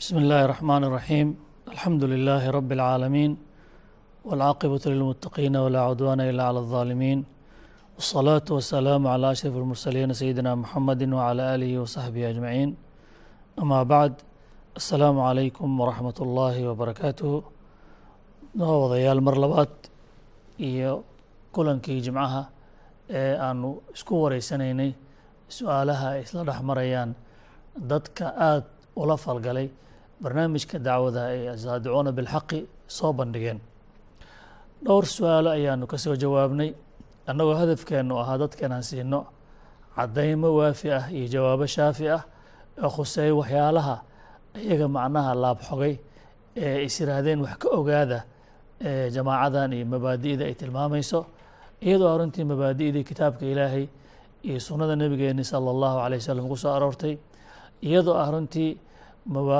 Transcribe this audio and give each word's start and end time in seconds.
بسم 0.00 0.16
الله 0.22 0.40
الرحمن 0.46 0.82
الرحيم 0.88 1.26
الحمد 1.74 2.02
لله 2.12 2.42
رب 2.58 2.70
العالمين 2.78 3.30
والعاقبة 4.28 4.82
للمتقين 4.92 5.54
ولا 5.64 5.80
عدوان 5.88 6.20
إلا 6.30 6.42
على 6.48 6.58
الظالمين 6.64 7.18
والصلاة 7.96 8.46
والسلام 8.56 9.02
على 9.06 9.26
أشرف 9.34 9.54
المرسلين 9.62 10.08
سيدنا 10.20 10.52
محمد 10.62 11.00
وعلى 11.18 11.42
آله 11.54 11.72
وصحبه 11.82 12.22
أجمعين 12.32 12.68
أما 13.62 13.80
بعد 13.82 14.12
السلام 14.80 15.16
عليكم 15.20 15.68
ورحمة 15.80 16.18
الله 16.20 16.54
وبركاته 16.68 17.32
wadayaal 18.56 19.20
mar 19.20 19.36
labaad 19.36 19.68
iyo 20.58 21.04
kulankii 21.52 22.00
jimcaha 22.00 22.42
ee 23.18 23.36
aanu 23.46 23.70
isku 23.94 24.14
wareysanaynay 24.22 24.90
su-aalaha 25.56 26.06
ay 26.16 26.20
isla 26.24 26.40
dhex 26.48 26.60
marayaan 26.70 27.10
dadka 27.90 28.26
aada 28.48 28.64
ula 29.02 29.16
falgalay 29.24 29.68
barnaamijka 30.23 30.77
dacwada 30.79 31.21
ay 31.33 31.49
asaadicuuna 31.53 32.11
bilxaqi 32.17 32.59
soo 32.87 33.13
bandhigeen. 33.13 33.59
Dhowr 34.85 35.05
su'aalo 35.05 35.49
ayaanu 35.57 35.85
ka 35.87 35.97
soo 35.97 36.15
jawaabnay. 36.15 36.69
Annagoo 37.29 37.55
hadafkeennu 37.61 38.15
ahaa 38.21 38.37
dadkeenaan 38.37 38.83
siino 38.83 39.19
caddaymo 39.95 40.49
waafi 40.57 40.87
ah 40.91 41.05
iyo 41.11 41.27
jawaabo 41.33 41.65
shaafi 41.67 42.09
ah 42.09 42.23
oo 42.83 42.89
khuseeya 42.89 43.35
waxyaalaha 43.35 43.95
iyaga 44.57 44.87
macnaha 44.87 45.31
laabxogay 45.43 45.93
ee 46.55 46.83
is 46.85 46.99
yiraahdeen 46.99 47.39
wax 47.45 47.55
ka 47.61 47.67
ogaada 47.69 48.19
jamaacadan 49.15 49.73
iyo 49.73 49.85
mabaadi'da 49.85 50.43
ay 50.49 50.55
tilmaamayso 50.55 51.19
iyadoo 51.85 52.09
arrintii 52.15 52.43
mabaadi'dii 52.51 53.03
kitaabka 53.03 53.45
ilaahay 53.45 53.85
iyo 54.43 54.59
sunnada 54.59 54.95
nebigeeni 54.95 55.43
sala 55.43 55.69
allahu 55.75 55.97
alay 56.05 56.17
wasalam 56.19 56.47
ku 56.49 56.57
soo 56.57 56.73
aroortay 56.73 57.17
iyadoo 57.83 58.17
arrintii 58.17 58.77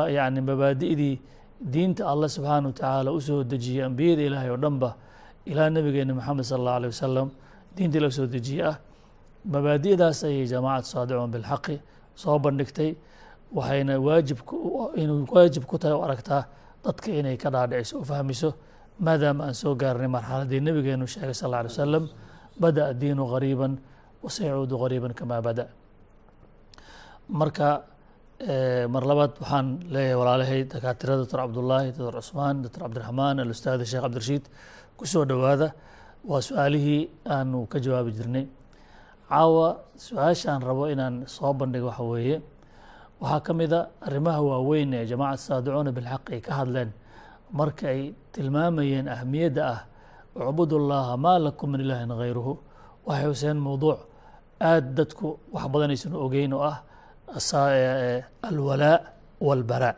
yani 0.09 0.41
mabaadi'dii 0.41 1.19
diinta 1.61 2.07
allah 2.07 2.29
subxaana 2.29 2.67
wa 2.67 2.73
tacaala 2.73 3.11
u 3.11 3.21
soo 3.21 3.43
dejiyey 3.43 3.85
ambiyada 3.85 4.21
ilaahay 4.21 4.49
oo 4.49 4.57
dhanba 4.57 4.95
ilaa 5.45 5.69
nebigeeni 5.69 6.13
moxamed 6.13 6.43
sala 6.43 6.59
allahu 6.59 6.77
alيh 6.77 6.89
wasalam 6.89 7.29
diintii 7.77 7.99
la 7.99 8.11
soo 8.11 8.25
dejiye 8.27 8.65
ah. 8.65 8.77
Mabaadi'daas 9.45 10.23
ayay 10.23 10.45
jamaacatu 10.45 10.87
saadicuun 10.87 11.31
bilxaqi 11.31 11.81
soo 12.15 12.39
bandhigtay 12.39 12.95
waxayna 13.53 13.99
waajib 13.99 14.37
inuu 14.95 15.25
waajib 15.31 15.65
ku 15.65 15.77
tahay 15.77 15.97
u 15.97 16.03
aragtaa 16.03 16.45
dadka 16.85 17.11
inay 17.11 17.37
ka 17.37 17.49
dhaadhiciso 17.49 17.99
u 18.01 18.05
fahmiso 18.05 18.53
maadaama 18.99 19.45
aan 19.45 19.53
soo 19.53 19.75
gaarnay 19.75 20.07
marxaladdii 20.07 20.61
nebigeenu 20.61 21.07
sheegay 21.07 21.33
sal 21.33 21.53
alay 21.53 21.69
wasalam 21.73 22.05
bada'a 22.61 22.93
diinu 22.93 23.25
gariiba 23.25 23.69
wasayacuudu 24.23 24.77
gariiban 24.77 25.13
kamaa 25.13 25.41
bada. 25.41 25.65
Marka 27.29 27.90
mar 28.47 29.03
labaad 29.05 29.33
waxaan 29.39 29.67
leeyahay 29.93 30.15
walaalahay 30.17 30.61
dakaatirada 30.65 31.21
doctor 31.23 31.39
cabdullaahi 31.45 31.91
doctor 31.93 32.13
cusmaan 32.21 32.61
doctor 32.63 32.81
cabdiraxmaan 32.83 33.39
alustaad 33.39 33.81
sheekh 33.85 34.01
cabdirashiid 34.01 34.45
ku 34.97 35.05
soo 35.05 35.25
dhowaada. 35.25 35.73
Waa 36.25 36.41
su'aalihii 36.41 37.09
aanu 37.29 37.65
ka 37.67 37.79
jawaabi 37.79 38.11
jirnay. 38.17 38.45
Caawa 39.29 39.81
su'aashaan 39.97 40.61
rabo 40.61 40.85
inaan 40.89 41.25
soo 41.27 41.53
bandhigo 41.53 41.87
waxa 41.89 42.03
weeye. 42.03 42.41
Waxaa 43.21 43.39
ka 43.45 43.53
mid 43.53 43.73
a 43.73 43.89
arrimaha 44.01 44.41
waaweyn 44.41 44.93
ee 44.93 45.05
jamacat 45.05 45.39
saadicuuna 45.39 45.91
bilxaq 45.91 46.29
ay 46.33 46.41
ka 46.41 46.51
hadleen. 46.61 46.89
Marka 47.53 47.87
ay 47.89 48.13
tilmaamayeen 48.33 49.07
ahmiyadda 49.09 49.61
ah 49.73 49.79
ucbud 50.35 50.71
llaha 50.89 51.17
maa 51.17 51.37
lakum 51.39 51.71
min 51.73 51.81
ilaahin 51.81 52.09
hayruhu 52.09 52.57
waxay 53.05 53.25
huseen 53.29 53.57
mowduuc. 53.57 53.99
Aada 54.61 54.89
dadku 54.97 55.37
wax 55.53 55.65
badan 55.73 55.89
aysan 55.93 56.13
ogeyn 56.13 56.53
oo 56.53 56.61
ah 56.61 56.81
alwalaa 58.49 58.99
walbaraa 59.47 59.95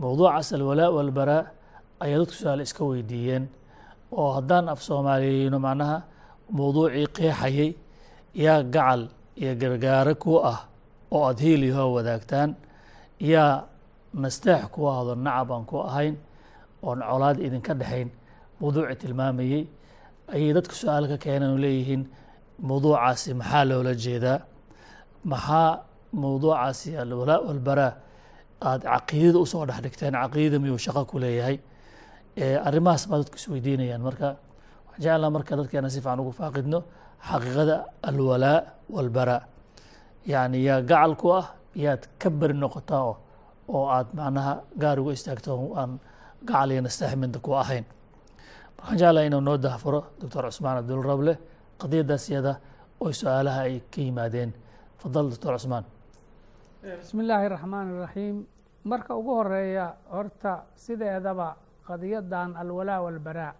mowduucaas 0.00 0.52
alwalaa 0.52 0.90
walbaraa 0.96 1.44
ayaa 2.04 2.18
dadku 2.18 2.34
su'aal 2.40 2.60
iska 2.66 2.84
weydiiyeen 2.90 3.44
oo 4.20 4.28
haddaan 4.36 4.68
af 4.72 4.80
soomaaliyeyno 4.88 5.58
macnaha 5.66 5.96
mowduucii 6.58 7.06
qeexayay 7.16 7.70
yaa 8.44 8.62
gacal 8.74 9.02
iyo 9.40 9.52
gargaare 9.60 10.14
ku 10.14 10.32
ah 10.52 10.58
oo 11.14 11.22
aada 11.28 11.40
hiiliyahoo 11.42 11.92
wadaagtaan 11.96 12.50
yaa 13.32 13.64
nasteex 14.22 14.62
ku 14.74 14.80
ahdo 14.90 15.14
nacab 15.14 15.48
aan 15.52 15.64
ku 15.70 15.76
ahayn 15.88 16.14
oon 16.82 16.98
colaad 17.10 17.38
idinka 17.46 17.72
dhexayn 17.80 18.08
mowduuci 18.60 18.94
tilmaamayey 19.00 19.62
ayay 20.34 20.52
dadka 20.56 20.74
su'aal 20.80 21.04
ka 21.12 21.16
keeneen 21.24 21.50
oo 21.54 21.58
leeyihiin 21.64 22.02
mowduucaasi 22.68 23.34
maxaa 23.40 23.64
loola 23.70 23.92
jeedaa 24.04 24.38
maxaa 25.32 25.70
mowduucaasi 26.22 26.90
alwalaa 27.02 27.40
walbaraa 27.48 27.92
aada 28.68 28.84
caqiidada 28.94 29.38
u 29.44 29.46
soo 29.52 29.64
dhex 29.68 29.80
dhigteen 29.84 30.14
miyuu 30.62 30.78
shaqo 30.86 31.02
ku 31.10 31.16
leeyahay? 31.22 31.56
Arrimahaas 32.68 33.04
baa 33.10 33.18
dadku 33.20 33.36
is 33.40 33.46
weydiinayaan. 33.52 34.02
Marka 34.08 34.28
waxaan 34.88 35.02
jeclaa 35.04 35.30
marka 35.36 35.52
dadkeena 35.58 35.88
si 35.94 36.00
fiican 36.04 36.20
ugu 36.22 36.32
faaqidno 36.40 36.78
xaqiiqada 37.28 37.76
alwalaa 38.08 38.58
walbaraa 38.94 39.42
yacni 40.32 40.58
yaa 40.68 40.80
gacal 40.90 41.12
ku 41.20 41.26
ah 41.40 41.46
yaad 41.84 42.02
ka 42.20 42.28
beri 42.30 42.54
noqotaa 42.62 43.02
oo 43.74 43.84
aad 43.96 44.08
macnaha 44.18 44.52
gaar 44.82 44.98
uga 45.02 45.12
istaagto 45.18 45.52
aan 45.80 45.92
gacal 46.48 46.70
iyo 46.72 46.80
nastaxminta 46.86 47.38
ku 47.46 47.50
ahayn. 47.62 47.84
Waxaan 48.78 48.98
jeclaa 49.00 49.24
inuu 49.28 49.40
noo 49.48 49.56
dahfuro 49.64 50.00
doctor 50.20 50.44
cusmaan 50.48 50.76
cabdulrable 50.78 51.32
qadiyaddaas 51.80 52.24
iyada 52.30 52.52
oo 53.02 53.10
su'aalaha 53.20 53.60
ay 53.68 53.74
ka 53.92 54.00
yimaadeen 54.06 54.50
fadal 55.02 55.26
doctor 55.30 55.52
cusmaan 55.56 55.84
bismi 57.00 57.20
illaahi 57.24 57.48
raxmaan 57.54 57.86
iraxiim 57.96 58.36
marka 58.90 59.12
ugu 59.20 59.32
horreeya 59.38 59.86
horta 60.14 60.52
sideedaba 60.84 61.48
qadiyadan 61.88 62.50
alwalaa 62.62 63.00
walbaraa 63.04 63.52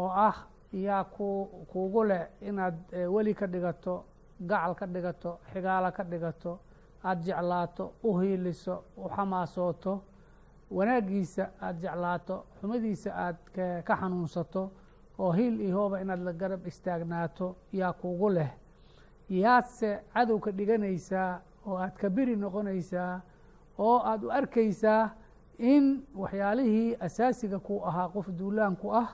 oo 0.00 0.08
ah 0.28 0.36
yaa 0.72 1.04
ku 1.04 1.26
kuugu 1.72 2.02
leh 2.10 2.22
inaad 2.48 2.76
weli 3.14 3.34
ka 3.34 3.46
dhigato 3.46 3.94
gacal 4.50 4.74
ka 4.80 4.86
dhigato 4.94 5.30
xigaalo 5.52 5.88
ka 5.96 6.02
dhigato 6.10 6.52
aada 7.04 7.20
jeclaato 7.26 7.84
u 8.08 8.18
hiiliso 8.20 8.74
u 8.96 9.08
xamaasooto 9.14 9.92
wanaaggiisa 10.76 11.44
aada 11.60 11.78
jeclaato 11.82 12.36
xumadiisa 12.60 13.10
aad 13.24 13.36
ka 13.86 13.94
xanuunsato 14.00 14.62
oo 15.18 15.32
hiil 15.32 15.60
iyo 15.60 15.74
hooba 15.78 16.00
inaad 16.02 16.20
la 16.26 16.32
garab 16.32 16.66
istaagnaato 16.66 17.46
yaa 17.72 17.92
kuugu 17.92 18.28
leh 18.36 18.50
yaadse 19.28 20.00
cadow 20.14 20.38
ka 20.38 20.50
dhiganaysaa 20.50 21.40
oo 21.66 21.76
aad 21.78 21.94
ka 22.00 22.08
beri 22.10 22.36
noqonaysaa 22.36 23.20
oo 23.78 23.98
aada 24.04 24.26
u 24.26 24.30
arkaysaa 24.30 25.10
in 25.58 26.04
waxyaalihii 26.14 26.96
asaasiga 27.06 27.58
ku 27.58 27.80
ahaa 27.88 28.08
qof 28.14 28.28
duulaanku 28.38 28.86
ah 28.94 29.08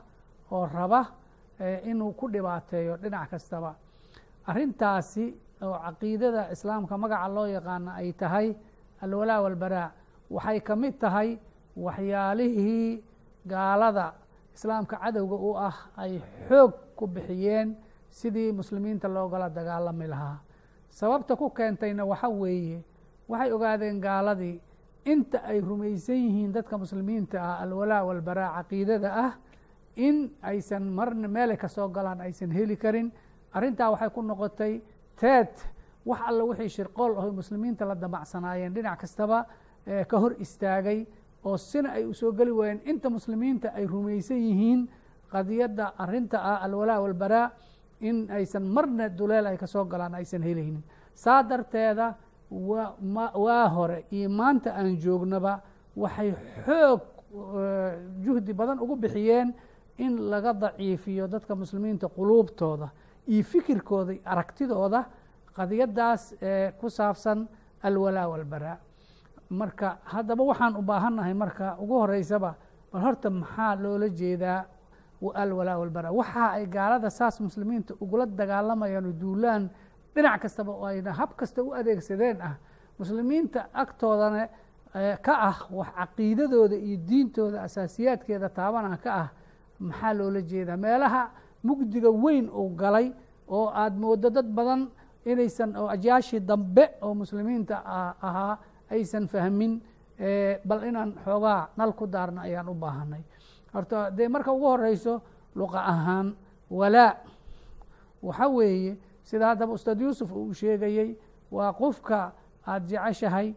oo 0.51 0.67
raba 0.67 1.07
inuu 1.91 2.13
ku 2.13 2.29
dhibaateeyo 2.29 2.97
dhinac 2.97 3.31
kastaba. 3.31 3.75
Arrintaasi 4.47 5.25
oo 5.63 5.77
caqiidada 5.85 6.51
islaamka 6.53 6.99
magaca 6.99 7.29
loo 7.29 7.47
yaqaana 7.47 7.91
ay 7.95 8.13
tahay 8.13 8.49
alwalaa 9.01 9.41
walbaraa. 9.45 9.91
Waxay 10.31 10.61
ka 10.61 10.75
mid 10.77 10.99
tahay 10.99 11.39
waxyaalihii 11.77 13.03
gaalada. 13.47 14.13
Islaamka 14.55 14.97
cadowga 14.99 15.37
u 15.37 15.51
ah 15.57 15.77
ay 15.97 16.21
xoog 16.49 16.73
ku 16.97 17.07
bixiyeen 17.07 17.77
sidii 18.13 18.53
muslimiinta 18.53 19.09
loogala 19.09 19.49
dagaalami 19.49 20.07
lahaa. 20.13 20.37
Sababta 20.93 21.37
ku 21.37 21.49
keentayna 21.51 22.05
waxa 22.05 22.29
weeye 22.29 22.85
waxay 23.29 23.51
ogaadeen 23.57 24.01
gaaladii 24.01 24.61
inta 25.05 25.39
ay 25.49 25.61
rumaysan 25.61 26.17
yihiin 26.17 26.53
dadka 26.53 26.77
muslimiinta 26.79 27.41
ah 27.41 27.57
alwalaa 27.65 28.05
walbaraa 28.05 28.51
caqiidada 28.61 29.09
ah 29.25 29.33
in 29.97 30.31
aysan 30.43 30.83
marna 30.93 31.29
meelay 31.29 31.57
ka 31.57 31.69
soo 31.69 31.89
galaan 31.89 32.21
aysan 32.21 32.51
heli 32.53 32.77
karin. 32.77 33.09
Arrintaa 33.57 33.91
waxay 33.91 34.11
ku 34.11 34.21
noqotay 34.23 34.83
teed. 35.17 35.49
Wax 36.05 36.21
alla 36.29 36.45
wixii 36.45 36.69
shirqool 36.69 37.17
aho 37.19 37.33
muslimiinta 37.33 37.85
la 37.89 37.95
damacsanaayeen 37.95 38.75
dhinac 38.75 39.01
kastaba 39.01 39.47
ka 40.09 40.17
hor 40.19 40.33
istaagay 40.39 41.07
oo 41.45 41.57
sina 41.57 41.93
ay 41.97 42.05
u 42.05 42.13
soo 42.15 42.33
geli 42.33 42.51
waayeen. 42.51 42.81
Inta 42.85 43.11
muslimiinta 43.11 43.73
ay 43.75 43.87
rumaysan 43.87 44.37
yihiin 44.37 44.81
qadiyadda 45.33 45.95
arinta 45.99 46.39
ah 46.43 46.59
alwalaa 46.67 47.01
walbaraa 47.01 47.51
in 48.03 48.29
aysan 48.31 48.65
marna 48.77 49.09
duleel 49.09 49.47
ay 49.47 49.57
ka 49.57 49.67
soo 49.67 49.85
galaan 49.85 50.15
aysan 50.15 50.43
helaynin 50.43 50.83
saa 51.15 51.43
darteeda 51.43 52.15
waa 53.45 53.69
hore 53.69 54.05
iyo 54.11 54.29
maanta 54.31 54.71
aan 54.75 54.97
joognaba 55.05 55.61
waxay 55.97 56.35
xoog 56.67 57.01
juhdi 58.25 58.53
badan 58.53 58.79
ugu 58.81 58.97
bixiyeen 58.97 59.55
in 59.99 60.17
laga 60.31 60.53
daciifiyo 60.53 61.27
dadka 61.29 61.55
muslimiinta 61.57 62.09
quluubtooda 62.09 62.89
iyo 63.29 63.43
fikirkooda 63.45 64.13
aragtidooda 64.25 65.01
qadiyaddaas 65.57 66.35
ku 66.81 66.89
saabsan 66.91 67.49
alwalaa 67.83 68.29
walbaraa. 68.29 68.77
Marka 69.51 69.99
haddaba 70.05 70.43
waxaan 70.45 70.77
u 70.77 70.83
baahannahay 70.83 71.35
marka 71.35 71.77
ugu 71.79 71.95
horeysaba 72.03 72.55
bal 72.93 73.03
horta 73.03 73.31
maxaa 73.31 73.75
loola 73.77 74.09
jeedaa 74.09 74.65
alwalaa 75.31 75.79
walbaraa 75.79 76.11
waxa 76.13 76.51
ay 76.57 76.67
gaalada 76.67 77.11
saas 77.11 77.41
muslimiinta 77.41 77.95
ugula 78.01 78.27
dagaalamayaan 78.27 79.07
oo 79.07 79.13
duulaan 79.13 79.71
dhinac 80.15 80.41
kastaba 80.43 80.73
oo 80.73 80.85
ayna 80.87 81.13
hab 81.13 81.31
kasta 81.37 81.63
u 81.63 81.73
adeegsadeen 81.75 82.41
ah. 82.43 82.55
Muslimiinta 82.99 83.67
agtoodana 83.73 84.49
ka 85.27 85.35
ah 85.51 85.59
wax 85.71 85.89
caqiidadooda 85.99 86.77
iyo 86.77 86.97
diintooda 87.09 87.63
asaasiyaadkeeda 87.63 88.49
taabana 88.49 88.97
ka 89.05 89.11
ah 89.23 89.29
maxaa 89.81 90.13
loola 90.15 90.41
jeedaa? 90.43 90.77
Meelaha 90.77 91.31
mugdiga 91.65 92.11
weyn 92.11 92.47
uu 92.51 92.69
galay 92.77 93.13
oo 93.49 93.67
aada 93.75 93.97
moodo 93.97 94.31
dad 94.31 94.47
badan 94.47 94.89
inaysan 95.25 95.77
oo 95.77 95.89
ajyaashii 95.89 96.41
dambe 96.41 96.85
oo 97.01 97.15
muslimiinta 97.15 97.75
ahaa 98.27 98.59
aysan 98.91 99.27
fahmin 99.29 99.81
bal 100.69 100.83
inaan 100.85 101.15
xoogaa 101.25 101.69
nal 101.77 101.93
ku 101.93 102.07
daarna 102.07 102.41
ayaan 102.43 102.69
u 102.69 102.75
baahanay 102.75 103.23
horta 103.75 104.11
dee 104.11 104.29
marka 104.29 104.53
ugu 104.53 104.67
horeyso 104.67 105.21
luqa 105.57 105.79
ahaan 105.93 106.35
walaa. 106.71 107.15
Waxa 108.23 108.49
weeye 108.49 108.97
sida 109.23 109.47
haddaba 109.49 109.73
ustaad 109.73 110.01
yuusuf 110.01 110.33
uu 110.33 110.53
sheegayey 110.55 111.17
waa 111.51 111.73
qofka 111.73 112.33
aada 112.67 112.87
jeceshahay 112.87 113.55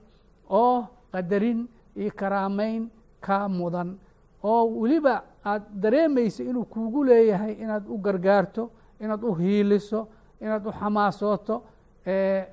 oo 0.49 0.87
qadarin 1.11 1.67
iyo 1.95 2.11
karaameyn 2.15 2.89
kaa 3.21 3.47
mudan 3.49 3.97
oo 4.43 4.65
weliba 4.81 5.23
aada 5.45 5.65
dareemayso 5.73 6.43
inuu 6.43 6.65
kuugu 6.65 7.03
leeyahay 7.03 7.53
inaad 7.53 7.85
u 7.87 7.97
gargaarto 7.97 8.71
inaad 8.99 9.23
u 9.23 9.33
hiiliso 9.35 10.07
inaad 10.41 10.65
u 10.67 10.71
xamaasooto 10.71 11.63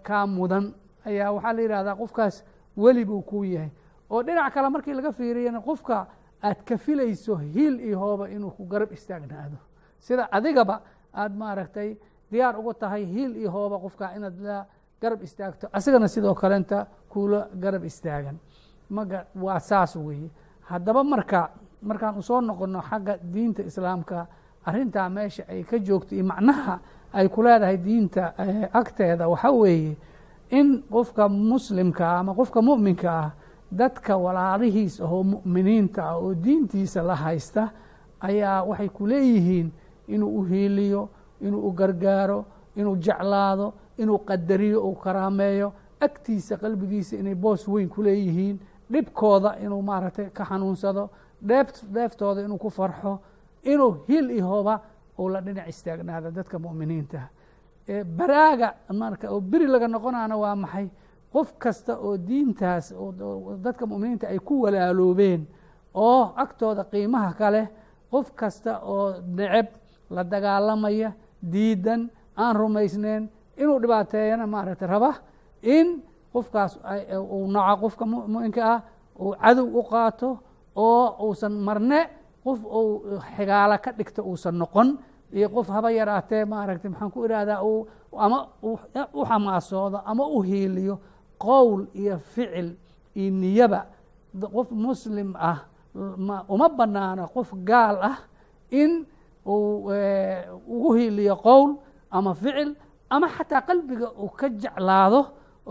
kaa 0.03 0.26
mudan. 0.26 0.75
Ayaa 1.05 1.32
waxaa 1.32 1.53
la 1.53 1.61
yidhahdaa 1.62 1.97
qofkaas 1.97 2.44
weli 2.76 3.05
buu 3.05 3.23
kuu 3.23 3.44
yahay. 3.44 3.70
Oo 4.11 4.23
dhinac 4.23 4.55
kale 4.55 4.69
markii 4.69 4.94
laga 4.94 5.12
fiiriyana 5.12 5.61
qofka 5.61 6.06
aad 6.43 6.65
ka 6.65 6.77
filayso 6.79 7.37
hiil 7.37 7.81
iyo 7.81 7.99
hooba 7.99 8.29
inuu 8.31 8.50
ku 8.50 8.65
garab 8.67 8.93
istaagnaado. 8.93 9.56
Sida 9.99 10.29
adigaba 10.33 10.81
aada 11.15 11.35
maaragtay 11.35 11.97
diyaar 12.31 12.59
ugu 12.59 12.75
tahay 12.75 13.05
hiil 13.05 13.37
iyo 13.37 13.50
hooba 13.50 13.79
qofka 13.79 14.15
inaad 14.17 14.41
la 14.41 14.67
garab 15.00 15.23
istaagto 15.23 15.69
asigana 15.73 16.09
sidoo 16.09 16.35
kalenta 16.35 16.87
kuula 17.09 17.49
garab 17.55 17.85
istaagan. 17.85 18.37
Maga 18.91 19.27
waa 19.35 19.61
saas 19.61 19.97
weeye. 19.97 20.31
Haddaba 20.69 21.05
marka 21.05 21.50
markaan 21.83 22.19
u 22.19 22.23
soo 22.23 22.41
noqono 22.41 22.81
xagga 22.83 23.17
diinta 23.23 23.62
islaamka 23.62 24.27
arrintaa 24.65 25.09
meesha 25.09 25.44
ay 25.49 25.62
ka 25.65 25.79
joogto 25.79 26.15
iyo 26.15 26.25
macnaha 26.25 26.79
ay 27.12 27.29
ku 27.29 27.43
leedahay 27.43 27.77
diinta 27.77 28.35
agteeda 28.73 29.29
waxa 29.29 29.50
weeye 29.50 29.97
in 30.50 30.83
qofka 30.91 31.29
muslimka 31.29 32.19
ama 32.19 32.35
qofka 32.35 32.62
mu'minka 32.62 33.11
ah 33.11 33.31
dadka 33.78 34.16
walaalihiis 34.16 35.00
ahoo 35.00 35.22
mu'miniinta 35.24 36.00
ah 36.10 36.16
oo 36.16 36.34
diintiisa 36.44 37.02
la 37.02 37.16
haysta 37.16 37.69
ayaa 38.20 38.62
waxay 38.69 38.88
ku 38.88 39.06
leeyihiin 39.06 39.72
inuu 40.08 40.38
u 40.38 40.42
hiiliyo 40.44 41.08
inuu 41.40 41.69
u 41.69 41.72
gargaaro 41.72 42.44
inuu 42.76 42.96
jeclaado 42.96 43.72
inuu 43.98 44.19
qadariyo 44.19 44.80
uu 44.86 44.94
karaameeyo. 44.94 45.72
Agtiisa 46.00 46.56
qalbigiisa 46.56 47.16
inay 47.16 47.34
boos 47.34 47.69
weyn 47.69 47.88
ku 47.88 48.02
leeyihiin. 48.02 48.60
Dhibkooda 48.92 49.56
inuu 49.64 49.82
maaragtay 49.82 50.30
ka 50.30 50.44
xanuunsado. 50.44 51.10
Dheeftooda 51.94 52.40
inuu 52.42 52.58
ku 52.58 52.70
farxo. 52.70 53.19
Inuu 53.62 53.92
hil 54.08 54.30
iyo 54.30 54.46
hooba 54.46 54.80
uu 55.19 55.28
la 55.28 55.40
dhinac 55.40 55.69
istaagnaado 55.69 56.30
dadka 56.30 56.58
mu'miniinta 56.58 57.20
baraaga 58.16 58.74
marka 58.92 59.30
oo 59.30 59.40
beri 59.40 59.66
laga 59.66 59.88
noqonaana 59.88 60.36
waa 60.36 60.56
maxay 60.56 60.88
qof 61.32 61.49
kasta 61.62 61.93
oo 62.06 62.17
diintaas 62.29 62.87
dadka 63.64 63.84
mu'miniinta 63.90 64.26
ay 64.32 64.38
ku 64.38 64.55
walaaloobeen 64.64 65.43
oo 65.94 66.23
agtooda 66.43 66.84
qiimaha 66.93 67.31
kale 67.40 67.62
qof 68.12 68.26
kasta 68.40 68.73
oo 68.93 69.06
neceb 69.37 69.67
la 70.14 70.23
dagaalamaya 70.32 71.12
diidan 71.52 72.11
aan 72.37 72.56
rumaysneyn 72.56 73.23
inuu 73.56 73.79
dhibaateeyana 73.82 74.46
maaragtay 74.46 74.88
raba 74.88 75.12
in 75.62 76.02
qofkaas 76.32 76.73
uu 77.34 77.46
naco 77.55 77.76
qofka 77.82 78.05
muminka 78.06 78.62
ah 78.75 78.81
uu 79.20 79.32
cadow 79.43 79.67
u 79.79 79.82
qaato 79.90 80.29
oo 80.76 81.05
uusan 81.26 81.52
marne 81.67 82.00
qof 82.44 82.58
uu 82.64 82.88
xigaalo 83.37 83.76
ka 83.84 83.90
dhigto 83.99 84.20
uusan 84.31 84.55
noqon 84.61 84.88
iyo 85.37 85.49
qof 85.55 85.69
haba 85.75 85.88
yaraatee 85.99 86.44
maaragtay 86.52 86.90
maxaan 86.90 87.11
ku 87.14 87.25
ihahdaa 87.25 87.61
uu 87.64 87.88
ama 88.25 88.38
u 88.62 89.20
xamaasoodo 89.29 89.99
ama 90.11 90.25
u 90.26 90.38
hiiliyo 90.49 90.94
qowl 91.44 91.81
iyo 92.00 92.15
ficil 92.33 92.69
iyo 93.21 93.31
niyaba 93.43 93.81
qof 94.55 94.69
muslim 94.85 95.31
ah 95.50 95.59
uma 96.55 96.67
banaano 96.79 97.25
qof 97.35 97.50
gaal 97.69 97.97
ah 98.11 98.17
in 98.81 98.93
uu 99.47 99.91
ugu 100.75 100.91
hiiliyo 100.99 101.35
qowl 101.47 101.71
ama 102.17 102.31
ficil 102.43 102.71
ama 103.15 103.27
xataa 103.37 103.62
qalbiga 103.69 104.09
uu 104.23 104.31
ka 104.39 104.47
jeclaado 104.62 105.21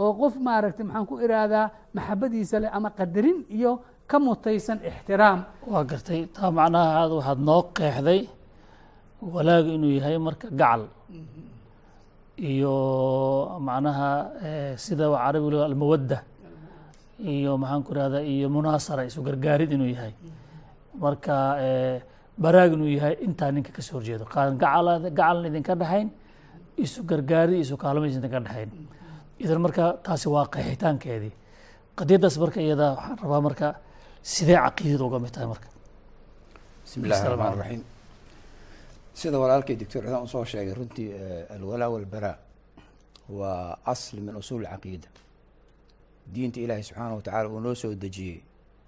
oo 0.01 0.11
qof 0.21 0.33
maaragtay 0.45 0.85
maxaan 0.87 1.05
ku 1.09 1.15
ihahdaa 1.25 1.65
maxabadiisa 1.95 2.55
leh 2.63 2.69
ama 2.77 2.89
qadarin 2.99 3.39
iyo 3.57 3.71
ka 4.09 4.17
mutaysan 4.25 4.79
ixtiraam. 4.89 5.39
Waa 5.71 5.83
gartay 5.89 6.21
taa 6.35 6.51
macnaha 6.57 6.89
aad 7.01 7.11
waxaad 7.17 7.39
noo 7.47 7.61
qeexday 7.77 8.21
walaaga 9.33 9.69
inuu 9.77 9.93
yahay 9.97 10.17
marka 10.27 10.47
gacal 10.59 10.81
iyo 12.37 13.59
macnaha 13.59 14.09
sida 14.77 15.05
carabi 15.11 15.57
almawadda 15.67 16.19
iyo 17.19 17.57
maxaan 17.57 17.83
ku 17.85 17.91
ihahdaa 17.93 18.23
iyo 18.33 18.47
munaasara 18.49 19.05
isu 19.05 19.21
gargaarid 19.27 19.71
inuu 19.71 19.91
yahay. 19.93 20.13
Marka 21.01 21.35
baraag 22.43 22.73
inuu 22.73 22.89
yahay 22.97 23.15
intaa 23.25 23.51
ninka 23.51 23.71
ka 23.71 23.81
soo 23.81 23.97
horjeedo. 23.99 24.25
Gacal 24.25 24.87
gacalna 25.03 25.47
idinka 25.51 25.75
dhexayn 25.75 26.09
isu 26.77 27.03
gargaarid 27.03 27.59
isu 27.63 27.75
kaalmaysa 27.77 28.17
idinka 28.19 28.39
dhexayn 28.45 28.69
idan 29.43 29.59
marka 29.65 29.83
taasi 30.05 30.27
waa 30.33 30.45
qeexitaankeedii. 30.53 31.33
Qadiyaddaas 31.97 32.35
marka 32.43 32.59
iyada 32.61 32.87
waxaan 32.97 33.17
rabaa 33.23 33.41
marka 33.47 33.67
sidee 34.23 34.57
caqiidada 34.65 35.03
uga 35.05 35.19
mid 35.23 35.31
tahay 35.35 35.47
marka. 35.53 35.67
Bismi 36.83 37.03
illahi 37.05 37.21
raxmaan 37.29 37.57
raxiim 37.61 37.81
sida 39.13 39.37
walaalkay 39.39 39.75
doctor 39.75 40.01
cidaan 40.03 40.23
u 40.23 40.27
soo 40.27 40.45
sheegay 40.45 40.73
runtii 40.73 41.09
alwalaa 41.55 41.89
walbaraa 41.89 42.37
waa 43.29 43.77
asli 43.85 44.21
min 44.21 44.35
usuul 44.35 44.65
caqiida. 44.65 45.07
Diinta 46.33 46.59
ilaahay 46.59 46.83
subxaana 46.83 47.15
wa 47.15 47.21
tacala 47.21 47.49
uu 47.49 47.59
noo 47.59 47.75
soo 47.75 47.93
dejiyey. 47.95 48.41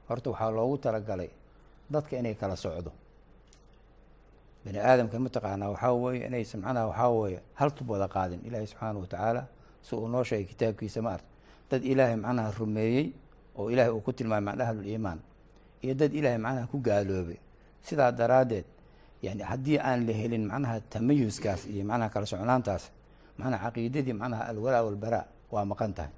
Horta 0.10 0.30
waxaa 0.30 0.51
loogu 0.51 0.77
talagalay 0.77 1.30
dadka 1.89 2.18
inay 2.18 2.36
kala 2.36 2.56
socdo. 2.56 2.92
Bani 4.65 4.80
aadamka 4.80 5.20
mataqaanaa 5.20 5.70
waxaa 5.74 5.94
weeye 5.94 6.25
inaysan 6.27 6.62
macnaha 6.62 6.88
waxaa 6.88 7.10
weeye 7.10 7.39
hal 7.53 7.72
tub 7.72 7.89
wada 7.89 8.08
qaadin 8.08 8.39
ilaahay 8.48 8.68
subxaana 8.68 9.00
wa 9.00 9.08
tacaala 9.08 9.48
si 9.82 9.96
uu 9.96 10.08
noo 10.08 10.24
sheegay 10.24 10.46
kitaabkiisa 10.46 11.01
ma 11.01 11.12
arta 11.13 11.27
dad 11.72 11.84
ilaahay 11.86 12.15
macnaha 12.15 12.51
rumeeyey 12.60 13.06
oo 13.58 13.70
ilaahay 13.72 13.92
uu 13.94 14.01
ku 14.01 14.12
tilmaamay 14.13 14.46
macna 14.46 14.63
ahluliimaan 14.70 15.20
iyo 15.84 15.94
dad 15.94 16.13
ilaahay 16.13 16.38
macnaha 16.39 16.68
ku 16.68 16.77
gaaloobay. 16.80 17.38
Sidaa 17.84 18.12
daraaddeed 18.12 18.65
yani 19.24 19.44
haddii 19.44 19.80
aan 19.80 20.06
la 20.08 20.13
helin 20.13 20.46
macnaha 20.51 20.80
tamayuskaas 20.92 21.65
iyo 21.72 21.84
macnaha 21.88 22.10
kala 22.13 22.25
socnaantaas 22.25 22.84
macnaha 23.39 23.70
caqiidadii 23.72 24.13
macnaha 24.13 24.44
alwalaa 24.51 24.84
walbaraa 24.84 25.25
waa 25.51 25.65
maqan 25.65 25.94
tahay. 25.94 26.12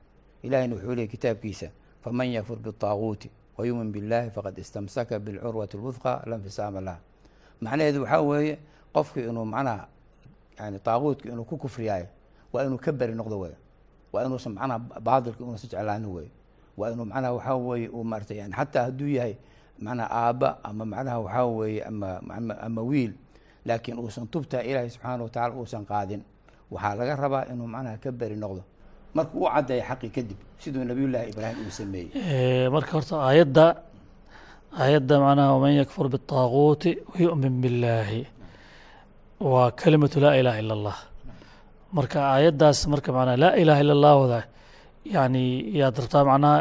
Ilahina 0.43 0.75
wuxuu 0.75 0.95
leeyay 0.95 1.07
kitaabkiisa 1.07 1.67
faman 2.03 2.27
yakfur 2.33 2.57
bitaaguuti 2.57 3.29
wayuumin 3.57 3.91
biاllaahi 3.93 4.29
faqad 4.35 4.57
istamsaka 4.57 5.19
bilcurwati 5.19 5.77
اlwufqa 5.77 6.21
lanfisaama 6.25 6.81
laha 6.81 6.99
macnaheedu 7.61 8.01
waxaa 8.03 8.21
weeye 8.21 8.57
qofku 8.93 9.19
inuu 9.19 9.45
macnaha 9.45 9.87
yani 10.59 10.79
taaguudka 10.79 11.29
inuu 11.29 11.43
ku 11.45 11.57
kufriyaayo 11.57 12.07
waa 12.53 12.63
inuu 12.65 12.77
ka 12.77 12.91
beri 12.91 13.15
noqdo 13.15 13.39
wey 13.39 13.53
waa 14.13 14.25
inuusan 14.25 14.53
macnaha 14.53 14.79
baadilka 15.01 15.39
inuusan 15.43 15.69
jeclaanin 15.69 16.09
wey 16.15 16.27
waa 16.77 16.91
inuu 16.91 17.05
macnaha 17.05 17.33
waxaa 17.33 17.55
weeye 17.55 17.87
uu 17.89 18.03
maartay 18.03 18.37
yani 18.37 18.53
xataa 18.53 18.83
hadduu 18.83 19.07
yahay 19.07 19.35
macnaha 19.83 20.07
aabba 20.21 20.49
ama 20.67 20.83
macnaha 20.91 21.17
waxaa 21.25 21.45
weeye 21.59 21.81
ama 21.89 22.09
ama 22.67 22.81
wiil. 22.89 23.13
Laakiin 23.67 23.97
uusan 24.03 24.25
tubta 24.33 24.57
ilaahay 24.69 24.89
subxaana 24.93 25.21
wa 25.25 25.29
tacala 25.35 25.53
uusan 25.59 25.83
qaadin 25.91 26.21
waxaa 26.73 26.95
laga 26.99 27.13
rabaa 27.23 27.43
inuu 27.51 27.67
macnaha 27.75 27.97
ka 28.03 28.09
beri 28.19 28.37
noqdo. 28.43 28.61
Marka 29.15 29.33
u 29.39 29.45
caddeeya 29.53 29.83
xaqi 29.89 30.07
kadib 30.15 30.39
siduu 30.61 30.83
nabiyullaahi 30.89 31.27
ibraahim 31.33 31.57
uu 31.67 31.73
sameeyey. 31.79 32.69
Marka 32.75 32.91
horta 32.97 33.15
aayadda 33.27 33.65
aayadda 34.81 35.15
macnaha 35.25 35.49
waman 35.55 35.73
yakfur 35.81 36.05
biاطaaguuti 36.13 36.89
wayu'min 37.11 37.53
billaahi 37.63 38.21
waa 39.51 39.71
kalimatu 39.81 40.17
laa 40.23 40.35
ilaha 40.41 40.57
ila 40.63 40.73
allah. 40.77 40.97
Marka 41.97 42.17
aayaddaas 42.33 42.79
marka 42.93 43.09
macnaha 43.17 43.37
laa 43.43 43.53
ilaha 43.61 43.79
ila 43.83 43.93
allah 43.97 44.13
wada 44.21 44.39
yani 45.15 45.43
yaad 45.79 45.95
rabtaa 46.03 46.23
macnaha 46.31 46.57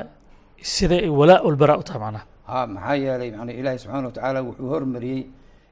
sida 0.74 0.96
walaa 1.18 1.40
ulbaraa 1.48 1.78
u 1.82 1.84
tahay 1.88 2.00
macnaha 2.04 2.24
ha 2.46 2.66
maxaa 2.66 2.96
yeelay 2.96 3.30
man 3.32 3.48
ilaahi 3.50 3.78
subxaana 3.82 4.06
wa 4.08 4.12
tacaala 4.16 4.38
wuxuu 4.46 4.68
hormariyey 4.72 5.22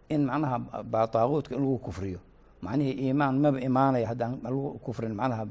in 0.09 0.21
macnaha 0.26 0.57
bataaguutka 0.93 1.55
in 1.57 1.61
lagu 1.64 1.79
kufriyo. 1.79 2.19
Macnihii 2.62 2.95
iimaan 3.09 3.37
maba 3.43 3.59
imaanaya 3.61 4.07
haddaan 4.11 4.38
lagu 4.45 4.79
kufrin 4.85 5.12
macnaha 5.14 5.45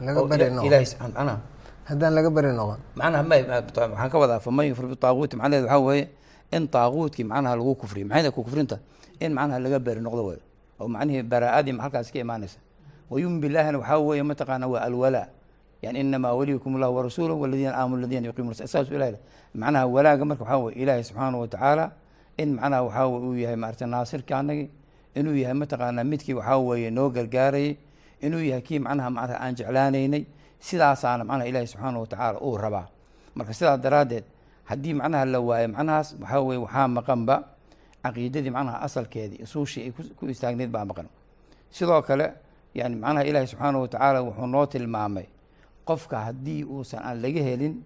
ilahi 0.00 0.86
subxaan 0.86 1.12
macnaha 1.12 1.38
haddaan 1.88 2.12
laga 2.14 2.30
beri 2.30 2.52
noqon. 2.52 2.78
Macnaha 2.96 3.22
ma 3.22 3.34
waxaan 3.36 4.10
ka 4.12 4.16
wadaa 4.18 4.40
faman 4.40 4.66
yufri 4.70 4.86
bitaaguuti 4.92 5.34
macnaheed 5.36 5.64
waxaa 5.64 5.80
weeye 5.86 6.04
in 6.52 6.68
taaguutkii 6.68 7.24
macnaha 7.24 7.54
lagu 7.56 7.74
kufriyo 7.74 8.06
maxay 8.06 8.30
ku 8.30 8.42
kufrinta? 8.44 8.78
In 9.20 9.32
macnaha 9.34 9.58
laga 9.58 9.78
beri 9.78 10.00
noqdo 10.00 10.22
wey 10.30 10.40
oo 10.80 10.88
macnihii 10.88 11.22
baraa'adii 11.22 11.76
halkaas 11.78 12.12
ka 12.12 12.18
imaanaysa. 12.18 12.58
Wayumin 13.10 13.40
billaahina 13.40 13.78
waxaa 13.78 13.98
weeye 13.98 14.22
mataqaana 14.22 14.66
waa 14.72 14.82
alwalaa 14.86 15.26
yani 15.82 16.00
inamaa 16.00 16.32
waliyukum 16.38 16.76
allahu 16.76 16.96
warasuuluh 16.96 17.40
waladiina 17.40 17.74
aamanu 17.78 18.02
ladina 18.02 18.26
yuqiimuna 18.28 18.54
saasuu 18.54 18.94
ilahi 18.94 19.16
macnaha 19.54 19.86
walaaga 19.86 20.24
marka 20.24 20.44
waxaa 20.44 20.58
weye 20.64 20.76
ilaahay 20.82 21.02
subxaanahu 21.08 21.40
watacaala 21.44 21.84
in 22.36 22.48
macnaha 22.54 22.82
waxaa 22.82 23.06
weye 23.08 23.26
uu 23.28 23.34
yahay 23.42 23.56
maarata 23.56 23.86
naasirka 23.86 24.38
anagi 24.38 24.70
inuu 25.14 25.34
yahay 25.42 25.54
mataqaanaa 25.60 26.04
midkii 26.10 26.34
waxaa 26.38 26.58
weeye 26.58 26.90
noo 26.90 27.08
gargaarayay 27.10 27.76
inuu 28.20 28.42
yahay 28.50 28.62
kii 28.62 28.78
macnaha 28.78 29.10
macnaha 29.10 29.38
aan 29.44 29.54
jeclaanaynay 29.58 30.22
sidaasaana 30.60 31.24
macnaha 31.24 31.48
ilaahay 31.50 31.66
subxaanahu 31.72 32.00
watacaala 32.04 32.38
uu 32.40 32.56
rabaa 32.64 32.86
marka 33.34 33.52
sidaas 33.54 33.80
daraaddeed 33.84 34.24
haddii 34.68 34.94
macnaha 35.00 35.24
la 35.24 35.40
waayo 35.40 35.68
macnahaas 35.68 36.08
waxaa 36.20 36.40
weye 36.48 36.60
waxaa 36.64 36.88
maqanba 36.96 37.36
caqiidadii 38.04 38.50
macnaha 38.56 38.78
asalkeedii 38.86 39.42
usuushii 39.46 39.82
ay 39.86 39.90
ku 40.18 40.24
istaagneyd 40.28 40.70
baa 40.70 40.84
maqan 40.90 41.06
sidoo 41.70 42.02
kale 42.08 42.26
yani 42.74 42.96
macnaha 42.96 43.24
ilaahi 43.30 43.46
subxaanahu 43.52 43.82
watacaala 43.84 44.18
wuxuu 44.26 44.46
noo 44.46 44.66
tilmaamay 44.66 45.26
qofka 45.84 46.18
haddii 46.30 46.64
uusan 46.64 47.02
aan 47.02 47.22
laga 47.22 47.40
helin 47.42 47.82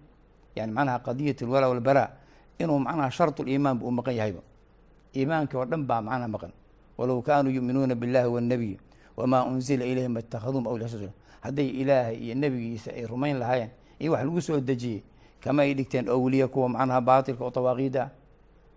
yani 0.55 0.71
macnaha 0.71 0.99
qadiyat 0.99 1.41
alwalaa 1.41 1.69
walbaraa 1.69 2.09
inuu 2.59 2.79
macnaha 2.79 3.11
shartuliimaan 3.11 3.79
ba 3.79 3.85
uu 3.85 3.91
maqan 3.91 4.15
yahayba. 4.15 4.41
Iimaankii 5.15 5.57
oo 5.57 5.65
dhan 5.65 5.83
baa 5.87 6.01
macnaha 6.01 6.27
maqan. 6.27 6.51
Walow 6.97 7.21
kaanuu 7.21 7.51
yu'minuuna 7.51 7.95
billahi 7.95 8.27
wannabiy 8.27 8.75
wamaa 9.17 9.43
unzila 9.43 9.85
ilayhim 9.85 10.17
atakhaduum 10.17 10.67
awliya 10.67 11.11
hadday 11.41 11.67
ilaahay 11.67 12.15
iyo 12.17 12.35
nebigiisa 12.35 12.91
ay 12.91 13.05
rumayn 13.05 13.37
lahaayeen 13.39 13.69
iyo 13.99 14.11
wax 14.11 14.23
lagu 14.23 14.41
soo 14.41 14.59
dejiyey 14.59 15.03
kama 15.43 15.61
ay 15.61 15.73
dhigteen 15.73 16.09
owliya 16.09 16.47
kuwa 16.47 16.69
macnaha 16.69 17.01
baatilka 17.01 17.43
oo 17.43 17.51
tawaaqiida 17.51 18.01
ah. 18.03 18.09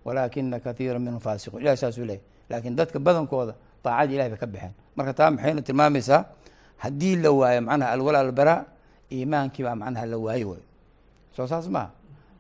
Walaakina 0.04 0.60
kathiira 0.60 0.98
minhum 0.98 1.20
faasiquun. 1.20 1.60
Ilahi 1.62 1.76
saasuu 1.76 2.04
leeyahy 2.04 2.22
laakiin 2.50 2.76
dadka 2.76 2.98
badankooda 2.98 3.54
daacadii 3.84 4.14
ilahay 4.14 4.30
bay 4.30 4.38
ka 4.38 4.46
baxeen. 4.46 4.72
Marka 4.96 5.12
taa 5.14 5.30
maxayna 5.30 5.62
tilmaamaysaa 5.62 6.25
haddii 6.76 7.16
la 7.16 7.30
waayo 7.30 7.60
macnaha 7.62 7.92
alwalaa 7.92 8.20
albaraa 8.20 8.64
iimaankii 9.12 9.62
baa 9.64 9.74
macnaha 9.74 10.06
la 10.06 10.18
waaye 10.18 10.44
way 10.44 10.60
soo 11.36 11.46
saas 11.46 11.68
maha 11.68 11.90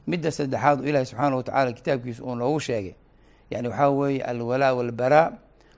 midda 0.06 0.30
saddexaad 0.30 0.84
ilaahi 0.88 1.06
subxaana 1.06 1.36
watacaala 1.36 1.72
kitaabkiisa 1.72 2.22
uu 2.24 2.34
noogu 2.34 2.60
sheegay. 2.60 2.94
Yani 3.50 3.68
waxaa 3.68 3.88
weeye 3.90 4.22
alwalaa 4.22 4.72
walbaraa 4.74 5.32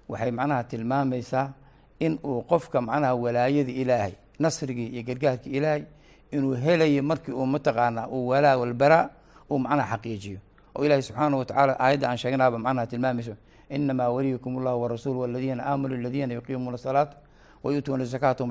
waxay 0.09 0.31
macnaha 0.31 0.65
tilmaamaysaa 0.65 1.53
in 1.99 2.19
uu 2.25 2.43
qofka 2.43 2.81
macnaha 2.81 3.15
walaayada 3.15 3.73
ilaahay 3.73 4.13
nasrigii 4.39 4.87
iyo 4.87 5.03
gargaarkii 5.03 5.51
ilaahay 5.51 5.83
inuu 6.31 6.55
helayo 6.55 7.03
markii 7.03 7.33
uu 7.33 7.47
mataqaanaa 7.47 8.07
uu 8.09 8.29
walaa 8.29 8.57
walbaraa 8.57 9.09
uu 9.51 9.59
macnaha 9.59 9.97
xaqiijiyo. 9.97 10.39
Oo 10.77 10.85
ilaahi 10.85 11.03
subxaana 11.03 11.37
watacaala 11.37 11.81
aayadda 11.81 12.09
aan 12.11 12.17
sheegnaaba 12.19 12.59
macnaha 12.59 12.87
tilmaamayso 12.87 13.35
inamaa 13.71 14.09
waliyukum 14.11 14.59
allahu 14.59 14.83
warasuulu 14.83 15.21
waladiina 15.21 15.67
aamanuu 15.67 15.97
aladiina 15.99 16.35
yuqiimuuna 16.35 16.79
salaata 16.79 17.17
wayuutuuna 17.63 18.05
zakaata 18.05 18.45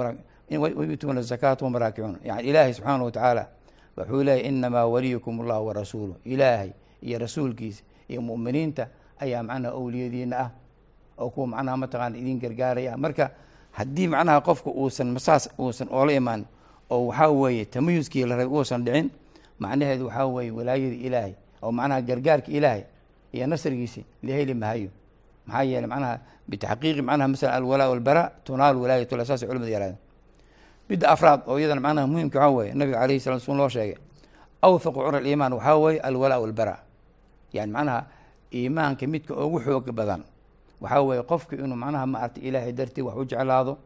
wayuutuuna 0.58 1.22
zakaata 1.22 1.66
hum 1.66 1.76
raakicuun 1.76 2.18
yani 2.24 2.44
ilaahay 2.50 2.74
subxaana 2.74 3.04
watacaala 3.04 3.48
wuxuu 3.98 4.24
leeyahy 4.24 4.48
inamaa 4.48 4.86
waliyukum 4.86 5.42
allahu 5.42 5.68
warasuulu 5.68 6.16
ilaahay 6.26 6.70
iyo 7.02 7.20
rasuulkiisa 7.20 7.84
iyo 8.10 8.22
mu'miniinta 8.22 8.88
ayaa 9.20 9.44
macnaha 9.44 9.74
owliyadiina 9.76 10.36
ah 10.40 10.50
oo 11.18 11.30
kuwa 11.30 11.48
macnaha 11.48 11.78
mataqaana 11.78 12.18
idin 12.18 12.40
gargaaraya. 12.40 12.98
Marka 12.98 13.32
haddii 13.72 14.08
macnaha 14.08 14.42
qofka 14.42 14.70
uusan 14.72 15.12
masaas 15.12 15.50
uusan 15.60 15.88
oola 15.92 16.14
imaan 16.14 16.46
oo 16.90 17.08
waxaa 17.08 17.30
weeye 17.30 17.66
tamayuskii 17.66 18.26
la 18.26 18.36
rabay 18.36 18.58
uusan 18.58 18.84
dhicin 18.86 19.10
macnaheedu 19.60 20.06
waxaa 20.08 20.26
weeye 20.26 20.52
walaayada 20.52 20.96
ilaahay 20.96 21.34
oo 21.62 21.72
macnaha 21.72 22.02
gargaarka 22.02 22.52
ilaahay 22.52 22.84
iyo 23.34 23.48
nasrigiisi 23.48 24.06
la 24.24 24.34
heli 24.34 24.54
mahayo 24.54 24.90
maxaa 25.48 25.64
yeeley 25.64 25.88
macnaha 25.90 26.20
bitaxqiiqi 26.50 27.02
macnaha 27.02 27.28
masalan 27.28 27.56
alwalaa 27.56 27.90
walbaraa 27.90 28.30
tunaalu 28.44 28.82
walaayatullah 28.82 29.26
saasay 29.26 29.48
culimadu 29.50 29.72
yarahdeen 29.72 29.98
midda 30.90 31.10
afraad 31.14 31.42
oo 31.48 31.58
iyadana 31.60 31.82
macnaha 31.82 32.08
muhimka 32.08 32.40
waxaa 32.40 32.56
weeye 32.58 32.74
nabiga 32.74 33.00
alayhi 33.02 33.20
salatu 33.20 33.44
slam 33.46 33.58
loo 33.58 33.70
sheegay 33.70 33.96
awthaqu 34.62 35.00
cura 35.06 35.18
aliimaan 35.18 35.54
waxaa 35.54 35.78
weeye 35.78 36.00
alwalaa 36.00 36.40
walbaraa. 36.40 36.80
Yani 37.54 37.72
macnaha 37.72 38.06
iimaanka 38.54 39.08
midka 39.08 39.34
ugu 39.36 39.60
xoog 39.66 39.92
badan 39.92 40.22
waxaa 40.82 41.02
weeye 41.02 41.24
qofka 41.24 41.56
inuu 41.56 41.76
macnaha 41.76 42.06
maaragtay 42.06 42.44
ilaahay 42.48 42.72
dartii 42.74 43.02
wax 43.02 43.16
u 43.18 43.26
jeclaado 43.26 43.78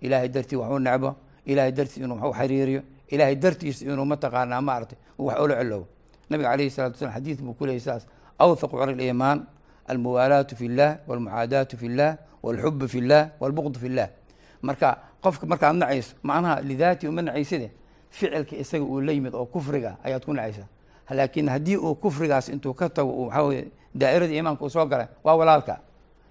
ilaahay 0.00 0.28
dartii 0.28 0.56
wax 0.56 0.70
u 0.72 0.78
necbo 0.78 1.10
ilaahay 1.46 1.72
dartii 1.72 2.00
inuu 2.04 2.16
wax 2.20 2.30
u 2.30 2.34
xiriiriyo 2.38 2.82
ilaahay 3.08 3.36
dartiisa 3.36 3.84
inuu 3.84 4.04
mataqaanaa 4.04 4.60
maaragtay 4.60 4.98
wax 5.18 5.38
ula 5.40 5.54
celoobo. 5.56 5.86
Nabiga 6.30 6.50
alayhi 6.50 6.70
salatu 6.70 6.94
wasalaam 6.94 7.14
xadiid 7.16 7.40
buu 7.42 7.54
ku 7.54 7.66
leeyay 7.66 7.80
saas 7.80 8.06
awthaqu 8.38 8.76
cura 8.76 8.92
aliimaan 8.92 9.46
almuwaalaatu 9.88 10.56
fi 10.56 10.68
llah 10.68 10.98
walmucaadaatu 11.08 11.76
fi 11.76 11.88
llah 11.88 12.16
walxubu 12.42 12.88
fi 12.88 13.00
llah 13.00 13.30
walbuqdu 13.40 13.78
fi 13.80 13.88
llah 13.88 14.08
marka 14.62 14.98
qofka 15.22 15.46
markaad 15.46 15.76
nacayso 15.76 16.14
macnaha 16.22 16.60
lidaati 16.60 17.08
uma 17.08 17.22
nacayside 17.22 17.70
ficilka 18.10 18.56
isaga 18.56 18.84
uu 18.84 19.00
la 19.00 19.12
yimid 19.12 19.34
oo 19.34 19.46
kufriga 19.46 19.96
ayaad 20.04 20.24
ku 20.24 20.32
nacaysaa. 20.32 20.66
Laakiin 21.10 21.48
haddii 21.48 21.76
uu 21.76 21.94
kufrigaas 21.94 22.48
intuu 22.48 22.74
ka 22.74 22.88
tago 22.88 23.10
uu 23.10 23.26
waxaa 23.26 23.42
weye 23.42 23.64
daa'irada 23.94 24.32
iimaanka 24.32 24.64
uu 24.64 24.70
soo 24.70 24.86
galay 24.86 25.06
waa 25.24 25.34
walaalka. 25.34 25.80